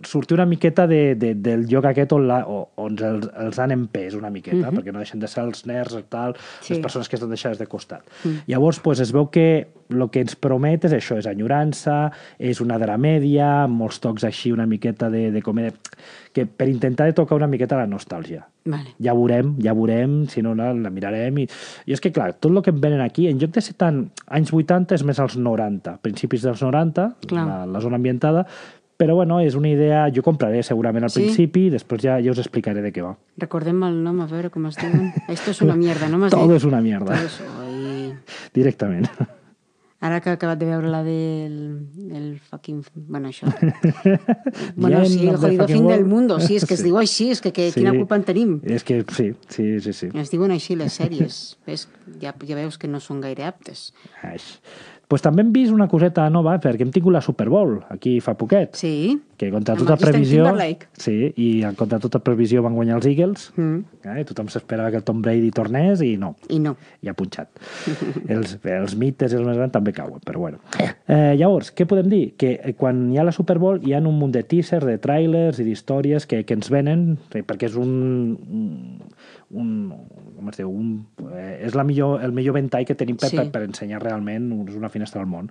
sortir 0.04 0.34
una 0.36 0.44
miqueta 0.44 0.86
de, 0.86 1.14
de, 1.16 1.30
del 1.34 1.62
lloc 1.70 1.86
aquest 1.88 2.12
on, 2.12 2.26
la, 2.28 2.42
o- 2.46 2.66
on 2.76 2.98
els, 3.00 3.28
els 3.40 3.58
han 3.62 3.72
empès 3.72 4.12
una 4.18 4.28
miqueta, 4.30 4.68
perquè 4.74 4.92
no 4.92 5.00
deixen 5.00 5.22
de 5.22 5.28
ser 5.30 5.44
els 5.46 5.64
nerds 5.66 5.96
tal, 6.12 6.34
Sí. 6.60 6.74
les 6.74 6.82
persones 6.84 7.08
que 7.08 7.16
estan 7.16 7.30
deixades 7.32 7.58
de 7.58 7.66
costat. 7.66 8.02
Llavors, 8.46 8.80
pues, 8.84 9.00
es 9.00 9.12
veu 9.14 9.30
que 9.32 9.68
el 9.88 10.04
que 10.12 10.20
ens 10.20 10.34
promet 10.36 10.84
és 10.84 10.92
això, 10.92 11.16
és 11.18 11.26
enyorança, 11.30 12.10
és 12.38 12.60
una 12.60 12.76
dramèdia, 12.78 13.66
molts 13.72 14.00
tocs 14.04 14.24
així, 14.28 14.52
una 14.52 14.66
miqueta 14.68 15.08
de, 15.10 15.30
de 15.32 15.42
comèdia, 15.42 15.72
que 16.32 16.44
per 16.46 16.68
intentar 16.68 17.06
de 17.08 17.14
tocar 17.16 17.36
una 17.40 17.48
miqueta 17.48 17.78
la 17.80 17.86
nostàlgia. 17.88 18.44
Vale. 18.68 18.92
Ja 19.00 19.14
veurem, 19.16 19.54
ja 19.64 19.72
veurem, 19.72 20.26
si 20.28 20.42
no 20.44 20.52
la, 20.54 20.74
la 20.76 20.90
mirarem. 20.92 21.38
I, 21.40 21.46
I 21.88 21.94
és 21.96 22.02
que, 22.04 22.12
clar, 22.12 22.34
tot 22.36 22.52
el 22.52 22.60
que 22.62 22.70
em 22.74 22.80
venen 22.82 23.00
aquí, 23.00 23.26
en 23.30 23.38
lloc 23.40 23.54
de 23.56 23.62
ser 23.64 23.74
tant 23.80 24.02
anys 24.28 24.52
80, 24.52 24.94
és 24.98 25.04
més 25.08 25.18
als 25.24 25.38
90, 25.40 25.96
principis 26.04 26.44
dels 26.44 26.60
90, 26.62 27.08
Clar. 27.30 27.46
la, 27.48 27.62
la 27.66 27.80
zona 27.80 27.96
ambientada, 27.96 28.44
però 28.98 29.14
bueno, 29.14 29.38
és 29.40 29.54
una 29.54 29.70
idea, 29.70 30.02
jo 30.12 30.24
compraré 30.26 30.60
segurament 30.66 31.04
al 31.06 31.10
Sí? 31.14 31.22
principi, 31.22 31.68
després 31.70 32.02
ja, 32.02 32.16
ja 32.20 32.32
us 32.34 32.40
explicaré 32.42 32.82
de 32.82 32.90
què 32.92 33.00
va. 33.06 33.14
Recordem 33.38 33.80
el 33.86 34.02
nom, 34.04 34.20
a 34.20 34.26
veure 34.26 34.50
com 34.50 34.66
es 34.66 34.76
diuen. 34.76 35.12
Esto 35.28 35.52
es 35.52 35.62
una 35.62 35.76
mierda, 35.78 36.08
no 36.10 36.18
m'has 36.18 36.32
Todo 36.36 36.48
dit? 36.48 36.56
es 36.58 36.64
una 36.68 36.80
mierda, 36.82 37.14
Todo 37.14 37.24
es... 37.30 37.40
Directament. 38.54 39.06
Ara 40.00 40.20
que 40.22 40.30
he 40.30 40.36
acabat 40.36 40.60
de 40.60 40.66
veure 40.68 40.90
la 40.92 41.00
del 41.02 41.54
el 42.14 42.26
fucking... 42.38 42.84
Bueno, 42.94 43.32
això. 43.32 43.50
bueno, 44.76 45.04
sí, 45.04 45.26
el 45.26 45.36
jodido 45.36 45.66
fin 45.66 45.88
del 45.88 46.04
mundo. 46.04 46.38
Sí, 46.38 46.54
és 46.54 46.66
que 46.66 46.74
es 46.74 46.80
Sí. 46.84 46.86
diu 46.86 47.00
així, 47.00 47.30
és 47.34 47.42
que, 47.42 47.50
que 47.52 47.72
quina 47.74 47.90
culpa 47.96 48.14
en 48.14 48.26
tenim. 48.28 48.52
És 48.62 48.86
que 48.86 49.00
sí, 49.16 49.32
sí, 49.50 49.66
sí, 49.82 49.92
sí. 49.92 50.10
Es 50.14 50.30
diuen 50.30 50.54
així 50.54 50.78
les 50.78 51.00
sèries. 51.00 51.40
Ves, 51.66 51.88
ja, 52.22 52.30
ja 52.30 52.60
veus 52.60 52.78
que 52.78 52.86
no 52.86 53.02
són 53.02 53.24
gaire 53.24 53.48
aptes. 53.50 53.88
Ai. 54.22 54.38
Pues 55.08 55.22
també 55.24 55.40
hem 55.40 55.54
vist 55.54 55.72
una 55.72 55.86
coseta 55.88 56.26
nova, 56.28 56.58
perquè 56.60 56.84
hem 56.84 56.90
tingut 56.92 57.14
la 57.14 57.22
Super 57.24 57.46
Bowl 57.48 57.78
aquí 57.88 58.18
fa 58.20 58.34
poquet, 58.36 58.74
Sí. 58.76 59.16
que 59.38 59.48
contra 59.50 59.74
tota 59.74 59.96
previsió... 59.96 60.44
Sí, 60.98 61.32
i 61.40 61.62
contra 61.78 61.96
tota 61.98 62.18
previsió 62.20 62.60
van 62.62 62.74
guanyar 62.76 62.98
els 62.98 63.06
Eagles. 63.06 63.46
Mm. 63.56 63.78
Eh? 64.04 64.24
Tothom 64.28 64.50
s'esperava 64.52 64.90
que 64.92 65.00
el 65.00 65.06
Tom 65.08 65.22
Brady 65.24 65.48
tornés 65.54 66.02
i 66.04 66.16
no, 66.20 66.34
I 66.52 66.58
no. 66.60 66.74
i 67.00 67.08
ha 67.08 67.14
punxat. 67.16 67.48
els, 68.34 68.58
els 68.68 68.96
mites 69.00 69.32
i 69.32 69.38
els 69.38 69.46
més 69.48 69.56
grans 69.56 69.72
també 69.72 69.94
cauen, 69.96 70.20
però 70.26 70.42
bueno. 70.44 70.60
Eh, 71.06 71.32
llavors, 71.40 71.72
què 71.72 71.86
podem 71.88 72.10
dir? 72.12 72.22
Que 72.36 72.58
eh, 72.58 72.74
quan 72.76 73.06
hi 73.08 73.16
ha 73.16 73.24
la 73.24 73.32
Super 73.32 73.56
Bowl 73.62 73.80
hi 73.80 73.96
ha 73.96 74.02
un 74.04 74.12
munt 74.18 74.36
de 74.36 74.44
teasers, 74.44 74.84
de 74.84 74.98
trailers 75.00 75.62
i 75.62 75.64
d'històries 75.70 76.28
que, 76.28 76.42
que 76.44 76.58
ens 76.58 76.68
venen, 76.68 77.14
eh, 77.32 77.40
perquè 77.46 77.70
és 77.72 77.80
un, 77.80 79.00
un, 79.50 79.92
com 80.36 80.48
es 80.50 80.56
diu, 80.58 80.68
un, 80.70 81.06
eh, 81.32 81.62
és 81.66 81.74
la 81.74 81.84
millor, 81.84 82.22
el 82.24 82.32
millor 82.36 82.54
ventall 82.58 82.84
que 82.84 82.94
tenim 82.94 83.16
per, 83.16 83.30
Sí. 83.30 83.36
per, 83.36 83.50
per 83.50 83.62
ensenyar 83.64 84.02
realment, 84.02 84.50
és 84.68 84.76
una 84.76 84.88
finestra 84.92 85.20
al 85.22 85.26
món. 85.26 85.50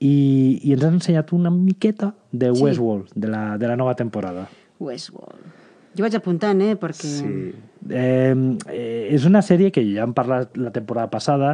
I, 0.00 0.60
i 0.64 0.72
ens 0.72 0.84
han 0.84 0.94
ensenyat 0.98 1.32
una 1.32 1.50
miqueta 1.50 2.14
de 2.32 2.52
Sí. 2.54 2.62
Westworld, 2.62 3.12
de 3.14 3.28
la, 3.28 3.56
de 3.58 3.68
la 3.68 3.76
nova 3.76 3.94
temporada. 3.94 4.48
Westworld. 4.80 5.54
Jo 5.96 6.02
vaig 6.04 6.14
apuntant, 6.18 6.60
eh, 6.60 6.74
perquè... 6.76 7.12
Sí. 7.22 7.54
Eh, 7.88 8.34
és 9.14 9.24
una 9.28 9.40
sèrie 9.46 9.70
que 9.70 9.82
ja 9.86 10.02
hem 10.04 10.12
parlat 10.12 10.56
la 10.58 10.72
temporada 10.74 11.06
passada 11.08 11.52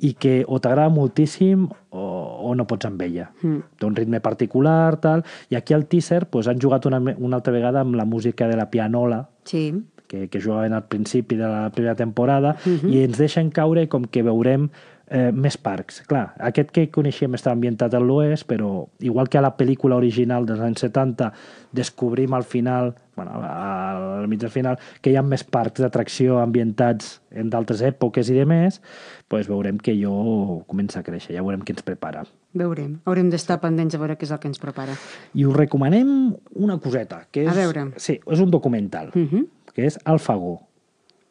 i 0.00 0.14
que 0.14 0.42
o 0.48 0.58
t'agrada 0.60 0.88
moltíssim 0.92 1.66
o, 1.90 2.00
o 2.00 2.46
o 2.46 2.54
no 2.54 2.66
pots 2.66 2.86
amb 2.86 3.00
ella. 3.02 3.30
Mm. 3.42 3.58
Té 3.80 3.86
un 3.86 3.96
ritme 3.96 4.20
particular, 4.22 4.96
tal, 5.02 5.24
i 5.50 5.56
aquí 5.58 5.74
al 5.74 5.86
teaser 5.90 6.26
pues, 6.30 6.46
han 6.48 6.60
jugat 6.62 6.86
una, 6.86 7.00
una 7.18 7.36
altra 7.40 7.52
vegada 7.52 7.80
amb 7.80 7.96
la 7.98 8.04
música 8.04 8.46
de 8.48 8.56
la 8.56 8.70
pianola, 8.70 9.28
Sí. 9.44 9.72
Que, 10.06 10.28
que 10.28 10.40
jugaven 10.40 10.72
al 10.72 10.84
principi 10.84 11.36
de 11.36 11.46
la 11.48 11.70
primera 11.70 11.94
temporada 11.94 12.56
Mhm. 12.64 12.72
uh 12.74 12.78
-huh. 12.82 12.92
i 12.94 13.02
ens 13.04 13.18
deixen 13.18 13.50
caure 13.50 13.88
com 13.88 14.04
que 14.04 14.22
veurem 14.22 14.68
eh, 15.08 15.30
més 15.32 15.56
parcs. 15.56 16.02
Clar, 16.02 16.34
aquest 16.40 16.72
que 16.72 16.90
coneixíem 16.90 17.32
està 17.34 17.52
ambientat 17.52 17.94
a 17.94 18.00
l'oest, 18.00 18.44
però 18.50 18.88
igual 18.98 19.28
que 19.28 19.38
a 19.38 19.40
la 19.40 19.56
pel·lícula 19.56 19.94
original 19.94 20.44
dels 20.46 20.58
anys 20.60 20.80
70 20.80 21.32
descobrim 21.72 22.34
al 22.34 22.42
final, 22.42 22.94
bueno, 23.14 23.30
al 23.42 24.26
mig 24.28 24.40
del 24.40 24.50
final, 24.50 24.78
que 25.00 25.10
hi 25.10 25.16
ha 25.16 25.22
més 25.22 25.44
parcs 25.44 25.80
d'atracció 25.80 26.38
ambientats 26.40 27.20
en 27.30 27.50
d'altres 27.50 27.82
èpoques 27.82 28.28
i 28.30 28.34
de 28.34 28.44
més, 28.46 28.80
pues 29.28 29.46
veurem 29.48 29.78
que 29.78 29.94
jo 29.94 30.64
comença 30.66 31.00
a 31.00 31.02
créixer, 31.02 31.36
ja 31.36 31.42
veurem 31.42 31.60
què 31.62 31.70
ens 31.70 31.82
prepara. 31.82 32.24
Veurem. 32.52 32.98
Haurem 33.04 33.30
d'estar 33.30 33.60
pendents 33.60 33.94
a 33.94 33.98
veure 33.98 34.16
què 34.16 34.24
és 34.24 34.32
el 34.32 34.38
que 34.38 34.48
ens 34.48 34.58
prepara. 34.58 34.94
I 35.34 35.44
us 35.44 35.54
recomanem 35.56 36.34
una 36.54 36.78
coseta, 36.78 37.26
que 37.30 37.44
és... 37.44 37.48
A 37.48 37.54
veure. 37.54 37.92
Sí, 37.96 38.18
és 38.26 38.40
un 38.40 38.50
documental, 38.50 39.10
Uh 39.14 39.20
-huh. 39.30 39.46
Que 39.76 39.84
és 39.86 39.98
Alfagó. 40.08 40.56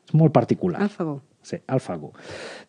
És 0.06 0.14
molt 0.14 0.32
particular. 0.36 0.84
Al 0.86 0.90
favor. 0.94 1.24
Sí, 1.46 1.60
Alfago. 1.70 2.08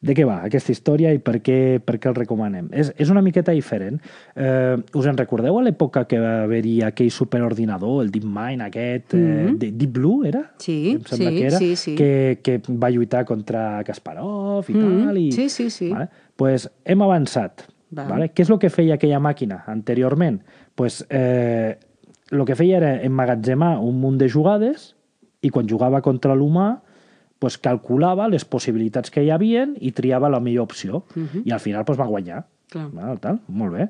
De 0.04 0.12
què 0.12 0.26
va 0.28 0.42
aquesta 0.44 0.68
història 0.74 1.08
i 1.16 1.18
per 1.24 1.38
què, 1.40 1.78
per 1.80 1.94
què 1.96 2.10
el 2.10 2.14
recomanem? 2.18 2.66
És, 2.76 2.90
és 3.00 3.08
una 3.08 3.22
miqueta 3.24 3.54
diferent. 3.56 3.96
Eh, 4.36 4.76
us 5.00 5.06
en 5.08 5.16
recordeu 5.16 5.56
a 5.56 5.62
l'època 5.64 6.02
que 6.08 6.18
va 6.20 6.42
haver-hi 6.42 6.82
aquell 6.84 7.08
superordinador, 7.10 8.02
el 8.04 8.10
DeepMind 8.12 8.60
aquest, 8.66 9.14
eh, 9.14 9.46
Mhm. 9.46 9.54
de, 9.62 9.70
Deep 9.72 9.92
Blue, 9.96 10.26
era? 10.28 10.42
Sí, 10.58 10.90
Em 10.90 11.00
sembla 11.08 11.30
sí, 11.30 11.36
que 11.38 11.46
era, 11.46 11.58
sí, 11.58 11.70
sí. 11.76 11.94
Que, 11.96 12.38
que 12.42 12.58
va 12.68 12.90
lluitar 12.90 13.24
contra 13.24 13.82
Kasparov 13.82 14.68
i 14.68 14.74
Mhm. 14.74 15.04
tal. 15.06 15.18
I, 15.18 15.32
Sí, 15.32 15.48
sí, 15.48 15.70
sí. 15.70 15.88
Vale? 15.90 16.08
Pues 16.36 16.68
hem 16.84 17.00
avançat. 17.00 17.62
Val. 17.90 18.08
Vale? 18.10 18.34
Què 18.34 18.42
és 18.42 18.50
el 18.50 18.58
que 18.58 18.68
feia 18.68 18.94
aquella 18.96 19.20
màquina 19.20 19.64
anteriorment? 19.66 20.42
Pues, 20.74 21.06
eh, 21.08 21.78
el 22.30 22.44
que 22.44 22.54
feia 22.54 22.76
era 22.76 23.02
emmagatzemar 23.02 23.78
un 23.78 24.00
munt 24.00 24.18
de 24.18 24.28
jugades 24.28 24.95
i 25.42 25.50
quan 25.50 25.66
jugava 25.68 26.00
contra 26.02 26.34
l'humà 26.34 26.80
pues, 27.38 27.58
calculava 27.58 28.28
les 28.28 28.44
possibilitats 28.44 29.10
que 29.10 29.22
hi 29.22 29.30
havien 29.30 29.74
i 29.80 29.90
triava 29.92 30.30
la 30.32 30.40
millor 30.40 30.64
opció. 30.64 31.02
Mhm. 31.14 31.42
I 31.44 31.52
al 31.52 31.60
final 31.60 31.84
pues, 31.84 31.98
va 32.00 32.06
guanyar. 32.06 32.44
Clar. 32.70 32.88
Val, 32.92 33.18
tal, 33.20 33.40
molt 33.48 33.74
bé. 33.76 33.88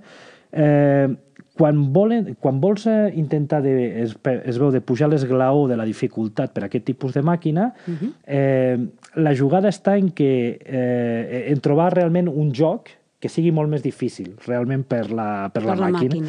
Eh, 0.53 1.09
quan, 1.57 1.93
volen, 1.93 2.35
quan 2.41 2.59
vols 2.61 2.87
eh, 2.87 3.13
intentar, 3.17 3.63
de, 3.63 4.03
es, 4.03 4.17
es 4.45 4.59
veu, 4.59 4.71
de 4.75 4.81
pujar 4.81 5.09
l'esglaó 5.09 5.67
de 5.69 5.77
la 5.79 5.85
dificultat 5.89 6.53
per 6.53 6.65
a 6.65 6.67
aquest 6.67 6.85
tipus 6.85 7.15
de 7.15 7.23
màquina, 7.23 7.71
Mhm. 7.87 8.11
eh, 8.27 8.77
la 9.15 9.35
jugada 9.37 9.69
està 9.69 9.97
en, 9.99 10.11
que, 10.11 10.59
eh, 10.61 11.47
en 11.49 11.61
trobar 11.61 11.95
realment 11.95 12.29
un 12.29 12.53
joc 12.53 12.91
que 13.21 13.29
sigui 13.31 13.51
molt 13.53 13.71
més 13.71 13.83
difícil, 13.83 14.35
realment, 14.47 14.85
per 14.85 15.11
la, 15.11 15.49
per, 15.55 15.63
Per 15.63 15.71
la 15.71 15.77
màquina. 15.89 16.17
màquina. 16.17 16.29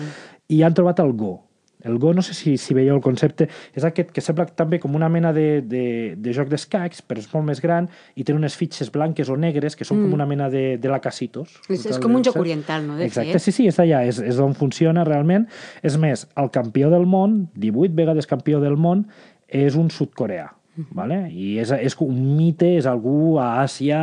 I 0.49 0.61
han 0.63 0.73
trobat 0.73 0.99
el 1.03 1.11
Go. 1.13 1.41
El 1.85 1.99
Go, 2.01 2.13
no 2.13 2.23
sé 2.25 2.33
si, 2.33 2.55
si 2.57 2.73
veieu 2.73 2.95
el 2.95 3.03
concepte, 3.05 3.45
és 3.77 3.85
aquest 3.85 4.09
que 4.13 4.21
sembla 4.23 4.47
també 4.49 4.79
com 4.81 4.95
una 4.97 5.09
mena 5.13 5.29
de, 5.33 5.61
de, 5.61 5.83
de 6.17 6.33
joc 6.33 6.49
d'escacs, 6.49 7.03
però 7.05 7.21
és 7.21 7.29
molt 7.33 7.45
més 7.51 7.61
gran 7.61 7.89
i 8.17 8.25
té 8.25 8.33
unes 8.33 8.57
fitxes 8.57 8.89
blanques 8.93 9.29
o 9.29 9.37
negres 9.37 9.77
que 9.77 9.85
són 9.85 9.99
mm. 9.99 10.07
com 10.07 10.17
una 10.17 10.27
mena 10.29 10.49
de, 10.53 10.65
de 10.81 10.91
lacasitos. 10.91 11.53
És, 11.69 11.85
és 11.85 12.01
com 12.01 12.17
un 12.17 12.25
joc 12.25 12.39
oriental, 12.41 12.87
no? 12.87 12.97
De 12.97 13.05
Exacte, 13.05 13.37
fet. 13.37 13.45
sí, 13.45 13.53
sí, 13.53 13.69
és 13.69 13.77
allà, 13.83 14.01
és, 14.09 14.21
és 14.25 14.41
on 14.41 14.57
funciona 14.57 15.05
realment. 15.07 15.45
És 15.85 15.99
més, 16.01 16.25
el 16.41 16.49
campió 16.55 16.89
del 16.93 17.05
món, 17.09 17.43
18 17.55 17.93
vegades 17.97 18.29
campió 18.29 18.63
del 18.63 18.79
món, 18.81 19.05
és 19.47 19.77
un 19.77 19.93
sud-coreà. 19.93 20.49
Vale? 20.93 21.17
I 21.33 21.57
és, 21.61 21.71
és 21.71 21.95
un 22.03 22.17
mite, 22.37 22.67
és 22.77 22.85
algú 22.89 23.37
a 23.41 23.63
Àsia 23.63 23.99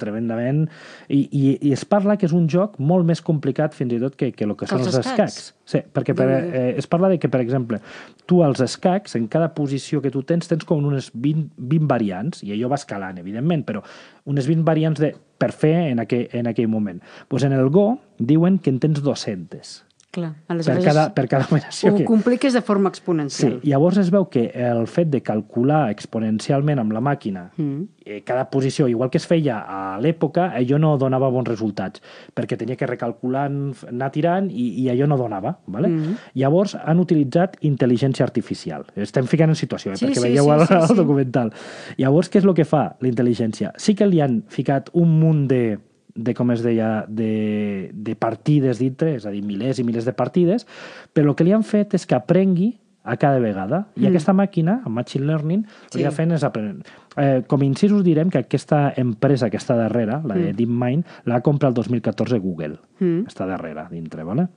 tremendament... 0.00 0.64
I, 1.08 1.20
i, 1.30 1.42
I 1.68 1.72
es 1.76 1.84
parla 1.86 2.16
que 2.18 2.26
és 2.26 2.34
un 2.34 2.48
joc 2.50 2.80
molt 2.82 3.06
més 3.06 3.22
complicat 3.22 3.76
fins 3.76 3.94
i 3.94 4.00
tot 4.02 4.16
que, 4.18 4.32
que 4.34 4.44
el 4.44 4.56
que, 4.56 4.66
Que 4.66 4.70
són 4.72 4.82
els 4.82 4.90
els 4.90 5.00
escacs. 5.04 5.38
escacs. 5.38 5.54
Sí, 5.66 5.82
perquè 5.94 6.14
per, 6.18 6.26
eh, 6.30 6.74
es 6.78 6.86
parla 6.90 7.10
de 7.12 7.20
que, 7.22 7.30
per 7.30 7.40
exemple, 7.42 7.80
tu 8.26 8.42
als 8.42 8.60
escacs, 8.64 9.16
en 9.18 9.28
cada 9.30 9.52
posició 9.54 10.02
que 10.02 10.10
tu 10.14 10.22
tens, 10.26 10.50
tens 10.50 10.66
com 10.66 10.84
unes 10.84 11.12
20, 11.14 11.52
20 11.58 11.90
variants, 11.90 12.42
i 12.46 12.52
allò 12.54 12.70
va 12.74 12.80
escalant, 12.80 13.18
evidentment, 13.22 13.64
però 13.66 13.82
unes 14.26 14.50
20 14.50 14.66
variants 14.66 15.02
de, 15.02 15.14
per 15.38 15.52
fer 15.54 15.74
en 15.92 16.02
aquell, 16.02 16.28
en 16.34 16.50
aquell 16.50 16.70
moment. 16.70 17.02
Pues 17.28 17.46
en 17.46 17.54
el 17.54 17.70
Go 17.70 17.98
diuen 18.18 18.58
que 18.58 18.70
en 18.74 18.80
tens 18.82 19.02
200 19.02 19.86
Clar. 20.16 20.32
per 20.48 20.78
cada, 20.82 21.02
per 21.14 21.26
cada 21.28 21.44
operació. 21.44 21.92
ho 21.92 21.96
Que... 22.00 22.04
compliques 22.08 22.54
de 22.56 22.62
forma 22.64 22.88
Sí, 22.88 22.96
exponencial. 22.96 23.60
llavors 23.62 23.98
es 24.00 24.10
veu 24.10 24.28
que 24.32 24.46
el 24.54 24.86
fet 24.88 25.10
de 25.12 25.20
calcular 25.22 25.90
exponencialment 25.92 26.80
amb 26.80 26.92
la 26.96 27.00
màquina 27.04 27.50
Mm. 27.56 27.82
eh, 28.06 28.22
cada 28.24 28.48
posició, 28.50 28.86
igual 28.88 29.10
que 29.10 29.18
es 29.18 29.26
feia 29.26 29.58
a 29.66 29.98
l'època, 30.00 30.52
allò 30.54 30.78
no 30.78 30.96
donava 30.96 31.28
bons 31.28 31.48
resultats, 31.48 32.00
perquè 32.34 32.56
tenia 32.56 32.76
que 32.76 32.86
recalcular, 32.86 33.50
anar 33.88 34.10
tirant, 34.14 34.48
i, 34.50 34.68
i 34.84 34.88
allò 34.92 35.06
no 35.10 35.16
donava. 35.18 35.58
Vale? 35.66 35.88
Mhm. 35.88 36.14
Llavors 36.34 36.76
han 36.76 37.00
utilitzat 37.00 37.56
intel·ligència 37.62 38.22
artificial. 38.22 38.84
Estem 38.94 39.26
ficant 39.26 39.50
en 39.50 39.56
situació, 39.58 39.92
eh, 39.92 39.96
Sí, 39.96 40.06
perquè 40.06 40.14
sí, 40.14 40.22
veieu 40.22 40.44
sí, 40.44 40.50
el, 40.50 40.66
sí, 40.66 40.74
el 40.74 40.86
sí. 40.88 40.94
documental. 40.94 41.52
Llavors, 41.98 42.30
què 42.30 42.38
és 42.38 42.44
el 42.44 42.54
que 42.54 42.64
fa 42.64 42.96
la 43.00 43.08
intel·ligència? 43.08 43.72
Sí 43.76 43.94
que 43.94 44.06
li 44.06 44.20
han 44.20 44.44
ficat 44.48 44.88
un 44.94 45.18
munt 45.20 45.48
de, 45.48 45.78
de 46.16 46.34
com 46.34 46.50
es 46.50 46.62
deia, 46.62 47.04
de, 47.08 47.90
de 47.92 48.16
partides 48.16 48.78
dintre, 48.78 49.14
és 49.16 49.26
a 49.26 49.30
dir, 49.30 49.42
milers 49.44 49.78
i 49.78 49.84
milers 49.84 50.04
de 50.08 50.12
partides, 50.16 50.66
però 51.14 51.30
el 51.30 51.34
que 51.36 51.44
li 51.44 51.52
han 51.52 51.62
fet 51.64 51.94
és 51.94 52.06
que 52.06 52.14
aprengui 52.16 52.78
a 53.06 53.14
cada 53.16 53.38
vegada. 53.38 53.86
I 53.94 54.00
Mm. 54.00 54.06
aquesta 54.08 54.32
màquina, 54.34 54.80
amb 54.84 54.96
Machine 54.96 55.26
Learning, 55.26 55.60
el 55.62 55.90
Sí. 55.92 55.98
que 56.00 56.06
ha 56.08 56.10
fent 56.10 56.32
és 56.32 56.42
aprenent. 56.42 56.82
Eh, 57.16 57.44
com 57.46 57.60
a 57.60 57.64
incisos 57.64 58.02
direm 58.02 58.28
que 58.30 58.38
aquesta 58.38 58.92
empresa 58.96 59.48
que 59.48 59.58
està 59.58 59.76
darrere, 59.76 60.18
la 60.24 60.34
de 60.34 60.52
Mm. 60.52 60.56
DeepMind, 60.56 61.04
l'ha 61.24 61.40
comprat 61.40 61.68
el 61.70 61.74
2014 61.74 62.38
Google. 62.40 62.78
Mm. 62.98 63.20
Està 63.28 63.46
darrere, 63.46 63.84
dintre, 63.92 64.24
¿vale? 64.24 64.48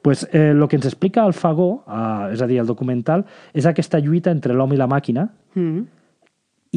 pues, 0.00 0.28
eh, 0.32 0.50
el 0.50 0.68
que 0.68 0.76
ens 0.76 0.86
explica 0.86 1.26
el 1.26 1.32
Fagó, 1.32 1.82
eh, 1.88 2.32
és 2.34 2.40
a 2.40 2.46
dir, 2.46 2.60
el 2.60 2.66
documental, 2.66 3.24
és 3.52 3.66
aquesta 3.66 3.98
lluita 3.98 4.30
entre 4.30 4.54
l'home 4.54 4.74
i 4.76 4.78
la 4.78 4.86
màquina 4.86 5.30
Mm. 5.54 5.80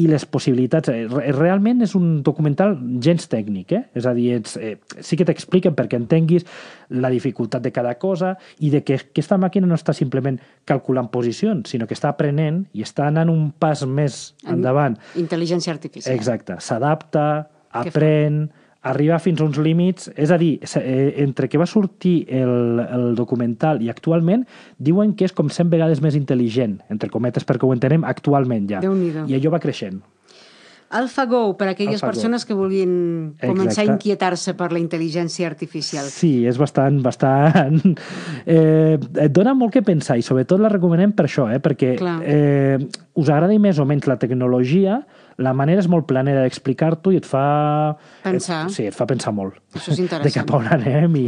I 0.00 0.06
les 0.08 0.24
possibilitats. 0.24 0.88
Eh, 0.88 1.06
re- 1.06 1.32
Realment 1.36 1.82
és 1.84 1.94
un 1.94 2.22
documental 2.24 2.78
gens 3.04 3.26
tècnic, 3.28 3.72
eh? 3.76 3.82
És 3.94 4.06
a 4.08 4.14
dir, 4.16 4.30
ets, 4.38 4.56
eh, 4.56 4.78
sí 5.04 5.16
que 5.20 5.26
t'expliquen 5.28 5.74
perquè 5.76 5.98
entenguis 6.00 6.46
la 6.88 7.10
dificultat 7.12 7.60
de 7.62 7.72
cada 7.72 7.94
cosa 8.00 8.36
i 8.60 8.70
de 8.70 8.80
que 8.82 8.94
aquesta 8.94 9.36
màquina 9.36 9.66
no 9.66 9.74
està 9.76 9.92
simplement 9.92 10.38
calculant 10.64 11.10
posicions, 11.12 11.68
sinó 11.68 11.86
que 11.86 11.94
està 11.94 12.08
aprenent 12.08 12.64
i 12.72 12.82
està 12.82 13.06
anant 13.10 13.28
un 13.28 13.50
pas 13.52 13.84
més 13.86 14.34
En- 14.46 14.54
endavant. 14.54 14.96
Intel·ligència 15.14 15.72
artificial. 15.74 16.14
Exacte. 16.14 16.56
S'adapta, 16.58 17.48
aprèn, 17.70 18.50
arriba 18.82 19.18
fins 19.22 19.40
a 19.40 19.46
uns 19.46 19.58
límits... 19.62 20.10
És 20.16 20.30
a 20.30 20.38
dir, 20.40 20.56
eh, 20.80 21.14
entre 21.24 21.48
que 21.48 21.60
va 21.60 21.66
sortir 21.70 22.26
el, 22.28 22.82
el 22.82 23.12
documental 23.18 23.82
i 23.82 23.90
actualment, 23.92 24.46
diuen 24.78 25.14
que 25.16 25.28
és 25.28 25.36
com 25.36 25.50
100 25.50 25.70
vegades 25.72 26.02
més 26.04 26.18
intel·ligent, 26.18 26.80
entre 26.92 27.10
cometes, 27.12 27.46
perquè 27.48 27.68
ho 27.68 27.74
entenem 27.74 28.04
actualment 28.08 28.68
ja. 28.70 28.82
I 28.82 29.38
allò 29.38 29.54
va 29.54 29.62
creixent. 29.62 30.02
AlphaGo, 30.92 31.56
per 31.56 31.68
a 31.68 31.70
aquelles 31.72 32.02
AlphaGo. 32.02 32.12
persones 32.12 32.44
que 32.44 32.52
vulguin 32.52 33.32
començar 33.40 33.80
Exacte. 33.80 33.88
a 33.88 33.94
inquietar-se 33.94 34.52
per 34.58 34.68
la 34.74 34.80
intel·ligència 34.82 35.48
artificial. 35.48 36.04
Sí, 36.12 36.44
és 36.48 36.58
bastant... 36.60 37.00
bastant 37.04 37.80
eh, 38.44 38.98
et 39.00 39.32
dona 39.32 39.54
molt 39.56 39.72
que 39.72 39.82
pensar 39.86 40.18
i 40.20 40.26
sobretot 40.26 40.60
la 40.60 40.68
recomanem 40.72 41.14
per 41.16 41.30
això, 41.30 41.48
eh, 41.48 41.62
perquè 41.64 41.94
Clar. 41.96 42.18
eh, 42.28 42.76
us 43.16 43.32
agradi 43.32 43.56
més 43.62 43.80
o 43.80 43.88
menys 43.88 44.10
la 44.10 44.18
tecnologia, 44.20 45.00
la 45.38 45.52
manera 45.56 45.80
és 45.80 45.88
molt 45.88 46.06
planera 46.06 46.42
d'explicar-t'ho 46.42 47.12
i 47.12 47.16
et 47.20 47.26
fa... 47.26 47.96
Pensar. 48.22 48.66
Et, 48.68 48.74
sí, 48.74 48.86
et 48.90 48.94
fa 48.96 49.06
pensar 49.06 49.32
molt. 49.32 49.56
Això 49.74 49.92
és 49.94 49.96
De 50.02 50.02
interessant. 50.04 50.46
cap 50.46 50.54
a 50.54 50.58
on 50.60 50.68
anem 50.76 51.16
i, 51.16 51.26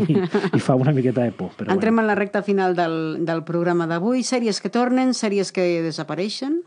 i 0.54 0.60
fa 0.60 0.74
una 0.76 0.92
miqueta 0.92 1.22
de 1.24 1.32
por. 1.32 1.50
Però 1.56 1.70
Entrem 1.72 1.94
bueno. 1.94 2.04
en 2.04 2.06
la 2.12 2.14
recta 2.18 2.42
final 2.42 2.76
del, 2.76 3.24
del 3.24 3.44
programa 3.44 3.86
d'avui. 3.86 4.22
Sèries 4.22 4.60
que 4.60 4.70
tornen, 4.70 5.14
sèries 5.14 5.52
que 5.52 5.82
desapareixen. 5.82 6.60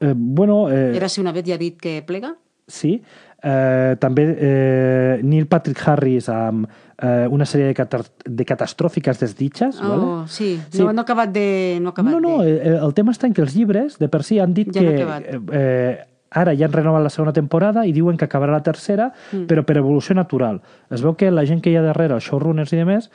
Eh, 0.00 0.14
bueno, 0.16 0.70
eh, 0.70 0.96
Era 0.96 1.08
si 1.08 1.20
una 1.20 1.32
vez 1.32 1.44
ja 1.46 1.58
dit 1.58 1.78
que 1.80 2.02
plega? 2.06 2.36
sí. 2.66 3.02
Eh, 3.42 3.96
també 3.96 4.36
eh, 4.36 5.20
Neil 5.24 5.46
Patrick 5.48 5.80
Harris 5.88 6.26
amb 6.28 6.66
eh, 7.00 7.24
una 7.32 7.46
sèrie 7.48 7.70
de, 7.72 8.00
de 8.28 8.44
catastròfiques 8.44 9.16
desditxes. 9.22 9.78
Oh, 9.80 9.88
vale? 9.88 10.28
sí. 10.28 10.60
Sí. 10.68 10.82
No, 10.82 10.92
no 10.92 11.00
ha 11.00 11.06
acabat 11.08 11.32
de... 11.32 11.78
No, 11.80 11.88
ha 11.88 11.92
acabat 11.94 12.12
No, 12.12 12.20
no, 12.20 12.34
de... 12.44 12.58
eh, 12.58 12.74
el 12.84 12.92
tema 12.92 13.14
està 13.16 13.30
en 13.30 13.32
que 13.32 13.40
els 13.40 13.54
llibres, 13.56 13.96
de 13.96 14.10
per 14.12 14.20
si, 14.28 14.36
han 14.44 14.52
dit 14.52 14.68
Ja 14.76 14.82
que 14.84 14.92
acabat. 14.92 15.24
eh, 15.24 15.40
eh, 15.56 16.04
ara 16.30 16.54
ja 16.54 16.66
han 16.66 16.72
renovat 16.72 17.02
la 17.02 17.10
segona 17.10 17.32
temporada 17.32 17.84
i 17.86 17.92
diuen 17.92 18.16
que 18.16 18.24
acabarà 18.24 18.52
la 18.52 18.62
tercera, 18.62 19.10
mm. 19.32 19.46
però 19.50 19.64
per 19.66 19.76
evolució 19.78 20.14
natural. 20.14 20.60
Es 20.90 21.02
veu 21.02 21.16
que 21.18 21.30
la 21.30 21.44
gent 21.46 21.62
que 21.62 21.70
hi 21.70 21.76
ha 21.76 21.82
darrere, 21.82 22.14
els 22.14 22.26
showrunners 22.26 22.72
i 22.72 22.78
demés, 22.78 23.10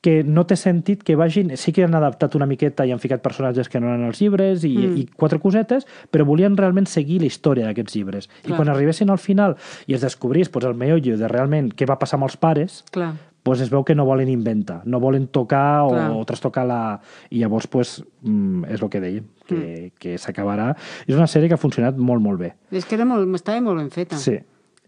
que 0.00 0.22
no 0.24 0.46
té 0.48 0.56
sentit 0.56 1.02
que 1.04 1.16
vagin... 1.16 1.52
Sí 1.60 1.74
que 1.76 1.84
han 1.84 1.94
adaptat 1.94 2.34
una 2.38 2.46
miqueta 2.48 2.86
i 2.88 2.92
han 2.94 3.02
ficat 3.02 3.20
personatges 3.20 3.68
que 3.68 3.80
no 3.80 3.90
eren 3.90 4.06
els 4.08 4.20
llibres 4.22 4.64
i, 4.64 4.72
Mm. 4.80 4.96
i 4.96 5.06
quatre 5.12 5.38
cosetes, 5.38 5.86
però 6.10 6.24
volien 6.24 6.56
realment 6.56 6.86
seguir 6.88 7.20
la 7.20 7.28
història 7.28 7.66
d'aquests 7.66 7.96
llibres. 7.96 8.30
I 8.44 8.48
Clar. 8.48 8.56
quan 8.56 8.70
arribessin 8.72 9.10
al 9.10 9.18
final 9.18 9.56
i 9.86 9.94
es 9.94 10.00
descobrís 10.00 10.48
pues, 10.48 10.64
el 10.64 10.74
meollo 10.74 11.18
de 11.18 11.28
realment 11.28 11.72
què 11.74 11.88
va 11.88 11.98
passar 11.98 12.16
amb 12.16 12.30
els 12.30 12.38
pares, 12.40 12.84
Clar. 12.90 13.12
Pues 13.50 13.60
es 13.64 13.70
veu 13.72 13.82
que 13.82 13.96
no 13.98 14.04
volen 14.06 14.28
inventar, 14.30 14.84
no 14.86 15.00
volen 15.02 15.24
tocar 15.26 15.82
o, 15.82 15.88
Clar. 15.90 16.10
o 16.14 16.20
trastocar 16.22 16.62
la... 16.70 17.00
I 17.34 17.40
llavors, 17.42 17.66
pues, 17.66 17.96
mm, 18.22 18.68
és 18.70 18.78
el 18.78 18.90
que 18.92 19.00
dèiem, 19.02 19.24
que, 19.42 19.56
mm. 19.56 19.88
que 19.98 20.12
s'acabarà. 20.22 20.68
És 21.08 21.16
una 21.16 21.26
sèrie 21.26 21.50
que 21.50 21.58
ha 21.58 21.58
funcionat 21.58 21.98
molt, 21.98 22.22
molt 22.22 22.38
bé. 22.38 22.52
És 22.70 22.86
que 22.86 22.94
era 22.94 23.08
molt, 23.10 23.26
estava 23.34 23.58
molt 23.64 23.82
ben 23.82 23.90
feta. 23.90 24.20
Sí. 24.22 24.36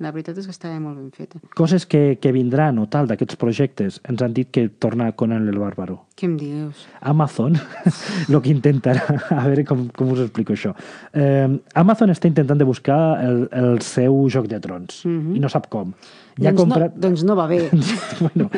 La 0.00 0.08
veritat 0.10 0.38
és 0.40 0.46
que 0.48 0.54
estava 0.54 0.78
molt 0.80 0.96
ben 0.96 1.10
feta. 1.12 1.38
Coses 1.52 1.84
que, 1.84 2.16
que 2.16 2.30
vindran 2.32 2.78
o 2.80 2.86
tal 2.90 3.10
d'aquests 3.10 3.36
projectes, 3.36 3.98
ens 4.08 4.22
han 4.24 4.32
dit 4.32 4.48
que 4.48 4.64
torna 4.80 5.10
Conan 5.12 5.44
el 5.50 5.58
Bàrbaro. 5.60 5.98
Què 6.16 6.24
em 6.30 6.38
dius? 6.40 6.86
Amazon, 7.12 7.58
el 8.30 8.38
que 8.40 8.54
intentarà, 8.54 9.04
a 9.36 9.44
veure 9.44 9.66
com, 9.68 9.84
com 9.92 10.14
us 10.14 10.24
explico 10.24 10.56
això. 10.56 10.72
Eh, 11.12 11.44
Amazon 11.84 12.14
està 12.14 12.30
intentant 12.30 12.58
de 12.58 12.68
buscar 12.68 12.98
el, 13.20 13.44
el 13.52 13.80
seu 13.84 14.16
Joc 14.32 14.48
de 14.48 14.62
Trons 14.64 15.04
mm 15.04 15.18
-hmm. 15.18 15.36
i 15.36 15.44
no 15.44 15.52
sap 15.52 15.68
com. 15.68 15.92
Ja 16.40 16.50
doncs, 16.50 16.60
comprat... 16.62 16.94
no, 16.96 17.00
doncs 17.08 17.24
no 17.28 17.36
va 17.36 17.46
bé. 17.46 17.68
bueno, 18.24 18.48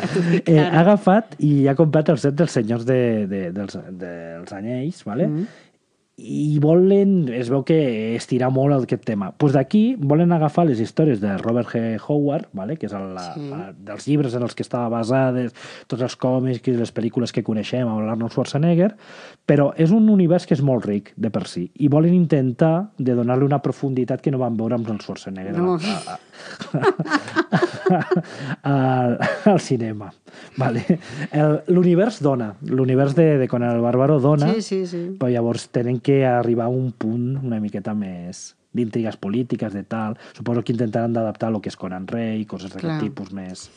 eh, 0.47 0.61
ha 0.61 0.81
agafat 0.81 1.35
i 1.41 1.67
ha 1.67 1.75
comprat 1.75 2.09
el 2.09 2.19
set 2.19 2.35
dels 2.39 2.53
senyors 2.53 2.87
de, 2.87 3.27
de, 3.27 3.51
dels, 3.51 3.79
dels 3.91 4.53
anyells, 4.53 5.05
¿vale? 5.05 5.27
Mm 5.27 5.37
-hmm 5.37 5.73
i 6.17 6.61
volen, 6.63 7.27
es 7.35 7.49
veu 7.51 7.65
que 7.67 8.15
estirar 8.15 8.53
molt 8.55 8.77
aquest 8.77 9.03
tema. 9.05 9.33
pues 9.37 9.53
d'aquí 9.53 9.97
volen 9.99 10.33
agafar 10.33 10.65
les 10.67 10.79
històries 10.79 11.21
de 11.21 11.37
Robert 11.39 11.69
G. 11.69 11.99
Howard, 12.07 12.47
vale? 12.53 12.77
que 12.77 12.87
és 12.87 12.93
el, 12.93 13.19
sí. 13.19 13.49
la, 13.51 13.73
dels 13.75 14.07
llibres 14.07 14.35
en 14.35 14.43
els 14.43 14.55
que 14.55 14.63
estava 14.63 14.89
basades, 14.89 15.53
tots 15.89 16.03
els 16.03 16.15
còmics 16.15 16.63
i 16.69 16.77
les 16.79 16.95
pel·lícules 16.95 17.33
que 17.35 17.43
coneixem 17.43 17.89
amb 17.89 18.07
l'Arnold 18.07 18.31
Schwarzenegger, 18.31 18.93
però 19.45 19.73
és 19.77 19.91
un 19.91 20.09
univers 20.09 20.47
que 20.47 20.55
és 20.55 20.63
molt 20.63 20.87
ric 20.87 21.13
de 21.17 21.31
per 21.35 21.49
si, 21.51 21.67
i 21.75 21.89
volen 21.91 22.15
intentar 22.15 22.91
de 22.97 23.15
donar-li 23.19 23.45
una 23.45 23.59
profunditat 23.59 24.23
que 24.23 24.31
no 24.31 24.39
van 24.39 24.57
veure 24.57 24.79
amb 24.79 24.89
el 24.95 25.03
Schwarzenegger 25.03 25.59
no. 25.59 25.75
a, 25.75 26.15
a, 26.15 26.19
a, 27.91 28.05
al, 28.71 29.19
al 29.51 29.61
cinema. 29.61 30.13
Vale. 30.57 30.85
L'univers 31.69 32.21
dona, 32.23 32.53
l'univers 32.71 33.15
de, 33.19 33.35
de 33.41 33.49
Conan 33.51 33.75
el 33.77 33.83
Bàrbaro 33.83 34.21
dona, 34.23 34.53
sí, 34.55 34.63
sí, 34.63 34.83
sí. 34.87 35.03
però 35.19 35.33
llavors 35.33 35.69
tenen 35.75 35.99
que 36.05 36.23
arribar 36.29 36.69
a 36.69 36.75
un 36.75 36.93
punt 36.93 37.35
una 37.43 37.59
miqueta 37.63 37.95
més 37.99 38.53
d'intrigues 38.75 39.17
polítiques, 39.23 39.73
de 39.73 39.85
tal. 39.87 40.19
Suposo 40.35 40.65
que 40.65 40.75
intentaran 40.75 41.15
d'adaptar 41.15 41.53
el 41.53 41.61
que 41.63 41.71
és 41.71 41.79
Conan 41.79 42.09
Rei, 42.11 42.43
coses 42.51 42.75
d'aquest 42.75 43.07
tipus 43.07 43.31
més... 43.35 43.69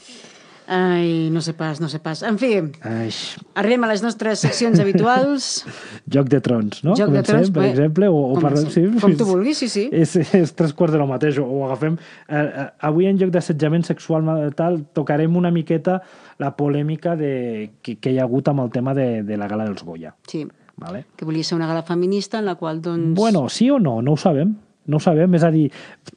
Ai, 0.67 1.29
no 1.31 1.39
sé 1.39 1.53
pas, 1.55 1.79
no 1.79 1.87
sé 1.87 2.01
pas. 2.03 2.19
En 2.27 2.35
fi, 2.37 2.57
Ai. 2.83 3.07
arribem 3.55 3.85
a 3.85 3.89
les 3.93 4.01
nostres 4.03 4.41
seccions 4.43 4.81
habituals. 4.83 5.63
Joc 6.13 6.27
de 6.27 6.41
trons, 6.43 6.81
no? 6.83 6.91
Joc 6.99 7.07
Comencem, 7.07 7.15
de 7.15 7.23
trons, 7.23 7.51
per 7.55 7.63
bé. 7.63 7.69
exemple, 7.71 8.09
o, 8.11 8.17
o 8.17 8.35
Com, 8.35 8.43
parlem... 8.43 8.67
Sí, 8.73 8.83
com 8.99 9.15
tu 9.15 9.29
vulguis, 9.29 9.61
sí, 9.63 9.69
sí. 9.71 9.85
És, 9.95 10.17
és 10.35 10.51
tres 10.59 10.75
quarts 10.75 10.97
de 10.97 10.99
lo 10.99 11.07
mateix, 11.07 11.39
o 11.39 11.63
agafem... 11.69 11.95
Eh, 12.27 12.43
eh, 12.43 12.67
avui 12.91 13.07
en 13.07 13.15
lloc 13.21 13.31
d'assetjament 13.31 13.87
sexual 13.87 14.27
tal, 14.59 14.81
tocarem 14.91 15.39
una 15.39 15.53
miqueta 15.55 16.01
la 16.43 16.51
polèmica 16.59 17.15
de, 17.15 17.33
que, 17.81 17.95
que 18.03 18.11
hi 18.11 18.19
ha 18.19 18.27
hagut 18.27 18.51
amb 18.51 18.67
el 18.67 18.71
tema 18.75 18.93
de, 18.93 19.23
de 19.23 19.39
la 19.39 19.47
gala 19.47 19.69
dels 19.71 19.87
Goya. 19.87 20.17
Sí, 20.27 20.43
Vale? 20.77 21.05
que 21.15 21.25
volia 21.25 21.43
ser 21.43 21.55
una 21.55 21.65
gala 21.65 21.81
feminista 21.81 22.37
en 22.37 22.45
la 22.45 22.53
qual, 22.55 22.83
doncs... 22.83 23.15
Bueno, 23.15 23.47
sí 23.49 23.71
o 23.71 23.79
no, 23.79 24.01
no 24.03 24.13
ho 24.13 24.17
sabem. 24.17 24.57
No 24.87 24.97
ho 24.97 25.03
sabem, 25.03 25.35
és 25.35 25.43
a 25.43 25.51
dir... 25.51 25.67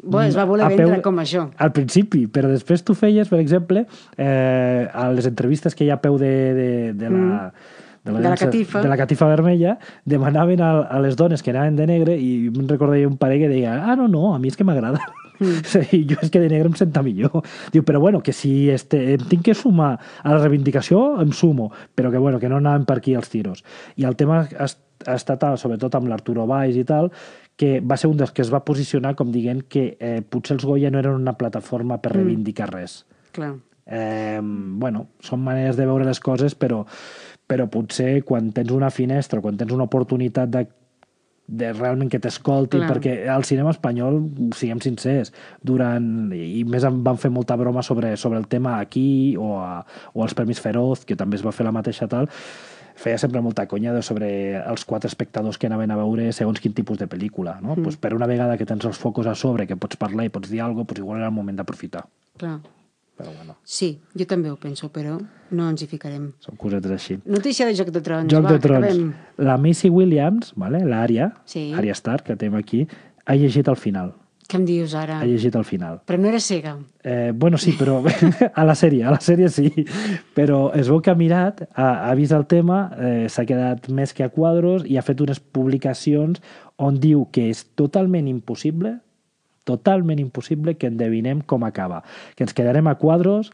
Bueno, 0.03 0.29
es 0.31 0.39
va 0.39 0.47
voler 0.47 0.69
a 0.69 0.71
vendre 0.71 1.01
com 1.03 1.19
això. 1.23 1.49
Al 1.59 1.73
principi, 1.77 2.25
però 2.31 2.51
després 2.51 2.85
tu 2.87 2.95
feies, 2.95 3.29
per 3.29 3.41
exemple, 3.43 3.85
eh, 4.17 4.87
a 4.87 5.11
les 5.15 5.27
entrevistes 5.27 5.75
que 5.75 5.85
hi 5.87 5.91
ha 5.91 5.99
a 5.99 6.03
peu 6.03 6.19
de, 6.23 6.35
de, 6.57 6.71
de 6.95 7.13
la... 7.13 7.53
De 8.01 8.15
la 8.17 8.33
catifa. 8.33 8.81
de 8.81 8.89
la 8.89 8.97
catifa 8.97 9.27
vermella, 9.29 9.75
demanaven 10.09 10.63
a, 10.65 10.71
a 10.89 11.01
les 11.05 11.19
dones 11.21 11.43
que 11.45 11.53
anaven 11.53 11.77
de 11.77 11.85
negre 11.85 12.15
i 12.17 12.47
em 12.49 12.63
recordaria 12.65 13.09
un 13.11 13.19
parell 13.21 13.43
que 13.43 13.51
deia 13.51 13.75
ah, 13.77 13.97
no, 13.99 14.07
no, 14.09 14.31
a 14.33 14.39
mi 14.41 14.49
és 14.49 14.57
que 14.57 14.65
m'agrada. 14.65 15.03
Mm. 15.41 15.61
Sí, 15.73 16.05
jo 16.05 16.19
és 16.21 16.29
que 16.29 16.41
de 16.41 16.51
negre 16.53 16.69
em 16.69 16.77
senta 16.77 17.01
millor. 17.05 17.43
Diu, 17.73 17.85
però 17.85 18.01
bueno, 18.01 18.23
que 18.25 18.33
si 18.37 18.69
este, 18.73 18.99
em 19.15 19.23
tinc 19.29 19.47
que 19.49 19.55
sumar 19.57 19.95
a 19.97 20.35
la 20.35 20.41
reivindicació, 20.43 21.21
em 21.23 21.33
sumo, 21.33 21.71
però 21.97 22.11
que 22.13 22.21
bueno, 22.21 22.41
que 22.41 22.49
no 22.49 22.61
anaven 22.61 22.85
per 22.89 22.99
aquí 23.01 23.15
els 23.17 23.33
tiros. 23.33 23.65
I 23.97 24.05
el 24.09 24.17
tema 24.21 24.43
ha, 24.45 24.69
ha 24.69 25.17
estat, 25.17 25.47
sobretot 25.61 25.97
amb 25.97 26.11
l'Arturo 26.13 26.45
Valls 26.49 26.77
i 26.77 26.85
tal, 26.85 27.09
que 27.61 27.75
va 27.85 27.99
ser 28.01 28.09
un 28.09 28.17
dels 28.17 28.33
que 28.33 28.41
es 28.41 28.49
va 28.53 28.63
posicionar 28.65 29.13
com 29.19 29.29
dient 29.35 29.67
que 29.69 29.83
eh, 30.01 30.23
potser 30.25 30.57
els 30.57 30.65
Goya 30.65 30.89
no 30.91 31.01
eren 31.03 31.19
una 31.21 31.37
plataforma 31.37 31.99
per 32.01 32.15
Mm. 32.15 32.23
reivindicar 32.23 32.71
res. 32.73 33.05
Clar. 33.37 33.55
Eh, 33.87 34.41
bueno, 34.43 35.09
són 35.21 35.43
maneres 35.45 35.77
de 35.77 35.85
veure 35.87 36.07
les 36.09 36.21
coses, 36.25 36.55
però, 36.57 36.85
però 37.51 37.67
potser 37.69 38.23
quan 38.25 38.53
tens 38.57 38.71
una 38.73 38.89
finestra, 38.91 39.41
quan 39.45 39.57
tens 39.61 39.73
una 39.75 39.85
oportunitat 39.91 40.49
de, 40.55 40.63
de 41.51 41.73
realment 41.75 42.09
que 42.13 42.21
t'escoltin, 42.23 42.85
Clar. 42.85 42.91
perquè 42.95 43.15
al 43.29 43.43
cinema 43.45 43.73
espanyol, 43.75 44.21
siguem 44.55 44.81
sincers, 44.81 45.33
durant, 45.67 46.31
i 46.33 46.63
més 46.65 46.87
van 46.87 47.19
fer 47.19 47.31
molta 47.35 47.57
broma 47.59 47.83
sobre, 47.83 48.17
sobre 48.17 48.39
el 48.39 48.47
tema 48.47 48.79
aquí 48.79 49.35
o, 49.37 49.57
a, 49.59 49.85
o 50.15 50.23
als 50.23 50.35
Premis 50.39 50.61
Feroz, 50.63 51.05
que 51.05 51.17
també 51.19 51.37
es 51.37 51.45
va 51.45 51.51
fer 51.53 51.67
la 51.67 51.75
mateixa 51.75 52.07
tal, 52.09 52.31
feia 52.97 53.19
sempre 53.19 53.41
molta 53.41 53.67
conya 53.69 53.93
de 53.95 54.03
sobre 54.03 54.31
els 54.63 54.85
quatre 54.85 55.09
espectadors 55.09 55.59
que 55.59 55.67
anaven 55.67 55.91
a 55.91 55.97
veure 55.97 56.33
segons 56.33 56.61
quin 56.61 56.73
tipus 56.75 56.99
de 56.99 57.07
pel·lícula. 57.09 57.61
No? 57.61 57.75
Mm. 57.77 57.83
Pues 57.85 57.97
per 57.97 58.15
una 58.15 58.27
vegada 58.27 58.57
que 58.59 58.67
tens 58.67 58.85
els 58.85 58.99
focus 58.99 59.27
a 59.27 59.35
sobre, 59.35 59.67
que 59.67 59.77
pots 59.77 59.97
parlar 59.97 60.25
i 60.27 60.29
pots 60.31 60.51
dir 60.51 60.61
alguna 60.61 60.85
cosa, 60.85 60.89
pues 60.95 60.99
igual 61.05 61.19
era 61.19 61.29
el 61.29 61.35
moment 61.35 61.57
d'aprofitar. 61.59 62.07
Clar. 62.37 62.59
Però 63.21 63.35
bueno, 63.37 63.57
Sí, 63.65 63.99
jo 64.17 64.25
també 64.25 64.49
ho 64.51 64.57
penso, 64.57 64.89
però 64.91 65.19
no 65.51 65.69
ens 65.69 65.83
hi 65.83 65.87
ficarem. 65.87 66.31
són 66.41 66.57
cosetes 66.57 66.91
així. 66.91 67.19
Notícia 67.27 67.67
de 67.67 67.75
Joc 67.77 67.91
de 67.93 68.01
Trons. 68.01 68.33
Joc 68.33 68.45
va, 68.47 68.53
de 68.53 68.59
Trons. 68.59 68.87
Acabem. 68.87 69.13
La 69.37 69.59
Macy 69.59 69.91
Williams, 69.91 70.55
vale? 70.57 70.81
l'Ària, 70.85 71.35
Sí. 71.45 71.71
Ària 71.77 71.93
Stark, 71.93 72.25
que 72.25 72.37
tenim 72.37 72.55
aquí, 72.57 72.87
ha 73.27 73.35
llegit 73.37 73.69
el 73.69 73.77
final. 73.77 74.15
Què 74.51 74.59
em 74.59 74.65
dius 74.67 74.97
ara? 74.99 75.21
Ha 75.23 75.27
llegit 75.29 75.55
el 75.55 75.65
final. 75.67 76.01
Però 76.11 76.19
no 76.19 76.27
era 76.27 76.41
cega. 76.43 76.73
Eh, 77.07 77.31
bueno, 77.33 77.59
sí, 77.63 77.77
però 77.79 78.01
a 78.61 78.65
la 78.67 78.75
sèrie, 78.75 79.05
a 79.07 79.13
la 79.15 79.21
sèrie 79.23 79.47
sí. 79.53 79.71
Però 80.35 80.73
es 80.75 80.91
veu 80.91 80.99
que 81.05 81.13
ha 81.13 81.19
mirat, 81.19 81.63
ha, 81.71 81.91
ha 82.09 82.17
vist 82.19 82.35
el 82.35 82.49
tema, 82.51 82.81
eh, 82.99 83.29
s'ha 83.31 83.47
quedat 83.47 83.87
més 83.95 84.15
que 84.17 84.27
a 84.27 84.33
quadros 84.35 84.83
i 84.91 84.99
ha 84.99 85.07
fet 85.07 85.23
unes 85.23 85.39
publicacions 85.39 86.43
on 86.83 86.99
diu 86.99 87.29
que 87.31 87.47
és 87.53 87.63
totalment 87.79 88.27
impossible, 88.27 88.97
totalment 89.69 90.19
impossible 90.19 90.75
que 90.81 90.91
endevinem 90.91 91.47
com 91.47 91.63
acaba. 91.69 92.03
Que 92.35 92.49
ens 92.49 92.57
quedarem 92.57 92.91
a 92.91 92.99
quadros 92.99 93.53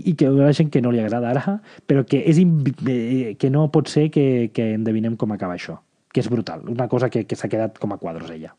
i 0.00 0.16
que 0.16 0.32
hi 0.32 0.44
ha 0.48 0.52
gent 0.56 0.72
que 0.72 0.80
no 0.80 0.94
li 0.94 1.02
agradarà, 1.02 1.58
però 1.84 2.08
que, 2.08 2.22
és 2.24 2.40
eh, 2.40 3.34
que 3.36 3.52
no 3.52 3.68
pot 3.74 3.92
ser 3.92 4.08
que, 4.14 4.48
que 4.54 4.72
endevinem 4.80 5.20
com 5.20 5.36
acaba 5.36 5.60
això. 5.60 5.82
Que 6.08 6.24
és 6.24 6.32
brutal. 6.32 6.64
Una 6.72 6.88
cosa 6.88 7.12
que, 7.12 7.28
que 7.28 7.36
s'ha 7.36 7.52
quedat 7.52 7.76
com 7.82 7.92
a 7.92 8.00
quadros, 8.00 8.32
ella. 8.32 8.54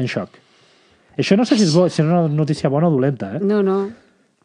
En 0.00 0.08
xoc. 0.08 0.39
Això 1.20 1.36
no 1.36 1.46
sé 1.48 1.58
si 1.58 1.66
és, 1.68 1.74
bo, 1.76 1.88
si 1.88 2.00
és 2.02 2.06
una 2.06 2.24
notícia 2.28 2.70
bona 2.72 2.88
o 2.88 2.94
dolenta, 2.94 3.34
eh? 3.36 3.42
No, 3.44 3.60
no. 3.66 3.82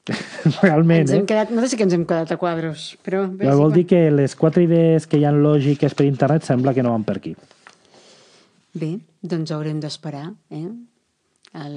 Realment, 0.61 1.07
Ens 1.07 1.15
hem 1.15 1.23
eh? 1.23 1.29
quedat, 1.31 1.51
no 1.55 1.63
sé 1.63 1.71
si 1.71 1.79
que 1.79 1.85
ens 1.87 1.95
hem 1.97 2.05
quedat 2.05 2.35
a 2.35 2.37
quadros, 2.37 2.91
però... 3.05 3.23
Bé, 3.25 3.47
Però 3.47 3.55
vol 3.57 3.73
dir 3.73 3.87
que 3.89 4.03
les 4.13 4.35
quatre 4.37 4.65
idees 4.67 5.07
que 5.09 5.17
hi 5.17 5.25
ha 5.25 5.33
lògiques 5.33 5.97
per 5.97 6.05
internet 6.05 6.45
sembla 6.45 6.75
que 6.77 6.85
no 6.85 6.93
van 6.93 7.07
per 7.07 7.17
aquí. 7.17 7.33
Bé, 8.75 8.91
doncs 9.25 9.55
haurem 9.55 9.79
d'esperar, 9.81 10.27
eh? 10.53 10.67
El, 11.55 11.75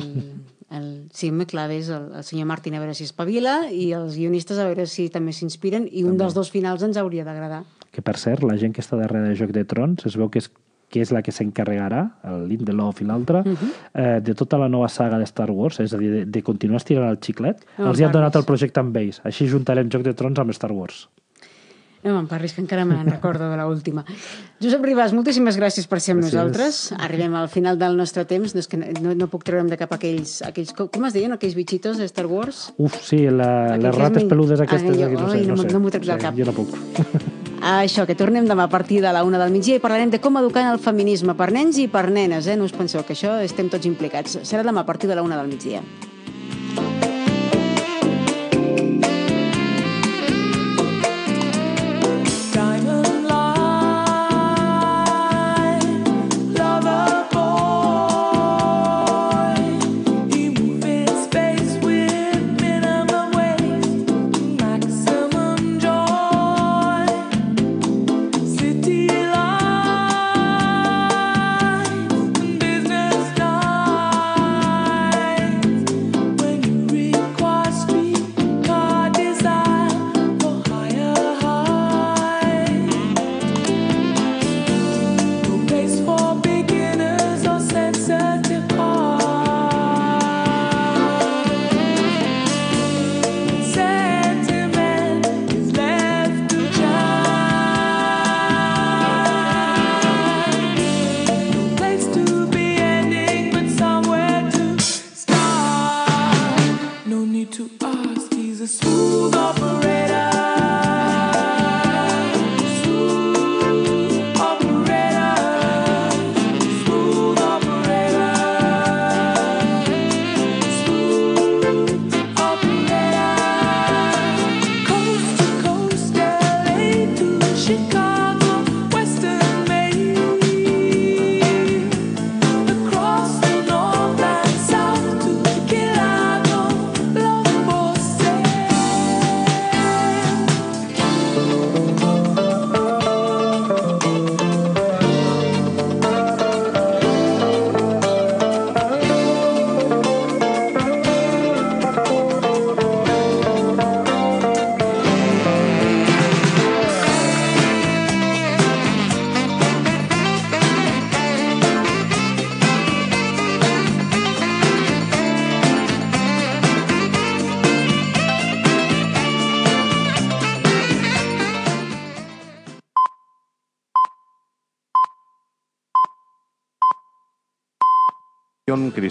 el, 0.75 0.87
sí, 1.15 1.31
me 1.31 1.47
claves 1.47 1.89
el, 1.95 2.11
el 2.19 2.25
senyor 2.27 2.49
Martín 2.51 2.75
a 2.75 2.83
veure 2.83 2.97
si 2.99 3.07
espavila 3.07 3.69
i 3.71 3.93
els 3.95 4.19
guionistes 4.19 4.59
a 4.59 4.67
veure 4.67 4.89
si 4.91 5.07
també 5.15 5.33
s'inspiren 5.33 5.87
i 5.87 6.03
un 6.03 6.19
dels 6.19 6.35
dos 6.35 6.51
finals 6.51 6.83
ens 6.83 6.99
hauria 6.99 7.25
d'agradar. 7.25 7.63
Que, 7.95 8.03
per 8.03 8.19
cert, 8.21 8.43
la 8.45 8.59
gent 8.59 8.75
que 8.75 8.83
està 8.83 8.99
darrere 8.99 9.31
de 9.31 9.39
Joc 9.39 9.55
de 9.55 9.63
Trons 9.65 10.05
es 10.11 10.19
veu 10.19 10.29
que 10.29 10.43
és 10.43 10.51
que 10.89 11.01
és 11.03 11.11
la 11.13 11.21
que 11.23 11.33
s'encarregarà, 11.33 12.03
el 12.25 12.47
Lindelof 12.49 13.03
i 13.03 13.05
l'altre, 13.05 13.41
uh 13.41 13.45
-huh. 13.45 13.71
eh, 13.95 14.21
de 14.23 14.35
tota 14.35 14.57
la 14.59 14.69
nova 14.69 14.89
saga 14.89 15.19
de 15.19 15.25
Star 15.27 15.51
Wars, 15.51 15.81
és 15.81 15.93
a 15.93 15.99
dir, 15.99 16.11
de, 16.11 16.25
de 16.27 16.43
continuar 16.43 16.77
estirant 16.79 17.11
el 17.11 17.19
xiclet. 17.21 17.65
No 17.79 17.91
Els 17.91 18.01
hi 18.01 18.05
han 18.05 18.13
donat 18.13 18.35
el 18.37 18.45
projecte 18.45 18.81
amb 18.81 18.97
ells. 18.97 19.21
Així 19.25 19.47
juntarem 19.49 19.89
Joc 19.91 20.03
de 20.03 20.15
Trons 20.15 20.39
amb 20.39 20.51
Star 20.51 20.73
Wars. 20.73 21.09
No 22.05 22.15
me'n 22.15 22.29
parlis, 22.29 22.53
que 22.55 22.61
encara 22.61 22.85
me 22.85 22.95
n'en 22.95 23.11
recordo 23.11 23.51
de 23.51 23.57
l'última. 23.57 24.05
Josep 24.63 24.83
Ribas, 24.85 25.13
moltíssimes 25.13 25.59
gràcies 25.59 25.89
per 25.89 25.99
ser 26.01 26.13
amb 26.15 26.23
Gràcies. 26.23 26.33
nosaltres. 26.33 26.93
Arribem 26.97 27.35
al 27.35 27.49
final 27.49 27.77
del 27.77 27.97
nostre 27.97 28.25
temps, 28.25 28.55
no, 28.55 28.61
és 28.61 28.69
que 28.69 28.77
no, 28.77 29.15
no 29.17 29.27
puc 29.27 29.43
treure'm 29.43 29.69
de 29.69 29.77
cap 29.77 29.93
aquells, 29.93 30.41
aquells... 30.43 30.73
com- 30.73 31.05
es 31.07 31.13
deien, 31.13 31.33
aquells 31.33 31.57
bitxitos 31.57 31.99
de 31.99 32.05
Star 32.05 32.27
Wars? 32.27 32.73
Uf, 32.79 32.95
sí, 33.03 33.27
la, 33.29 33.77
les 33.77 33.95
rates 33.97 34.23
men- 34.23 34.29
peludes 34.29 34.61
Ah, 34.61 34.63
aquestes... 34.63 34.97
jo- 34.97 35.07
aquí, 35.07 35.15
no 35.17 35.29
sé, 35.29 35.39
ai, 35.39 35.47
no 35.47 35.55
no, 35.57 35.63
m'ho- 35.63 35.69
sé. 35.69 35.73
no 35.73 35.81
m'ho 35.81 35.91
trec 35.91 36.05
del 36.07 36.19
Sí, 36.21 36.25
cap. 36.25 36.35
Jo 36.39 36.45
no 36.45 36.53
puc. 36.53 36.69
Això, 37.61 38.05
que 38.07 38.15
tornem 38.15 38.47
demà 38.47 38.69
a 38.69 38.71
partir 38.71 39.01
de 39.03 39.13
la 39.13 39.25
una 39.27 39.39
del 39.41 39.51
migdia 39.51 39.79
i 39.79 39.83
parlarem 39.83 40.13
de 40.15 40.21
com 40.23 40.39
educar 40.39 40.63
en 40.63 40.73
el 40.73 40.79
feminisme 40.79 41.35
per 41.35 41.51
nens 41.51 41.79
i 41.79 41.89
per 41.91 42.07
nenes, 42.11 42.47
eh? 42.47 42.57
No 42.57 42.69
us 42.69 42.77
penseu 42.77 43.03
que 43.03 43.17
això 43.19 43.35
estem 43.43 43.69
tots 43.69 43.89
implicats. 43.91 44.39
Serà 44.47 44.63
demà 44.63 44.87
a 44.87 44.87
partir 44.87 45.11
de 45.11 45.19
la 45.19 45.27
una 45.27 45.41
del 45.41 45.51
migdia. 45.51 45.83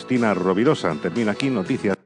Cristina 0.08 0.34
Rovirosa. 0.34 0.96
Termina 1.02 1.34
aquí 1.34 1.50
Noticias. 1.50 1.97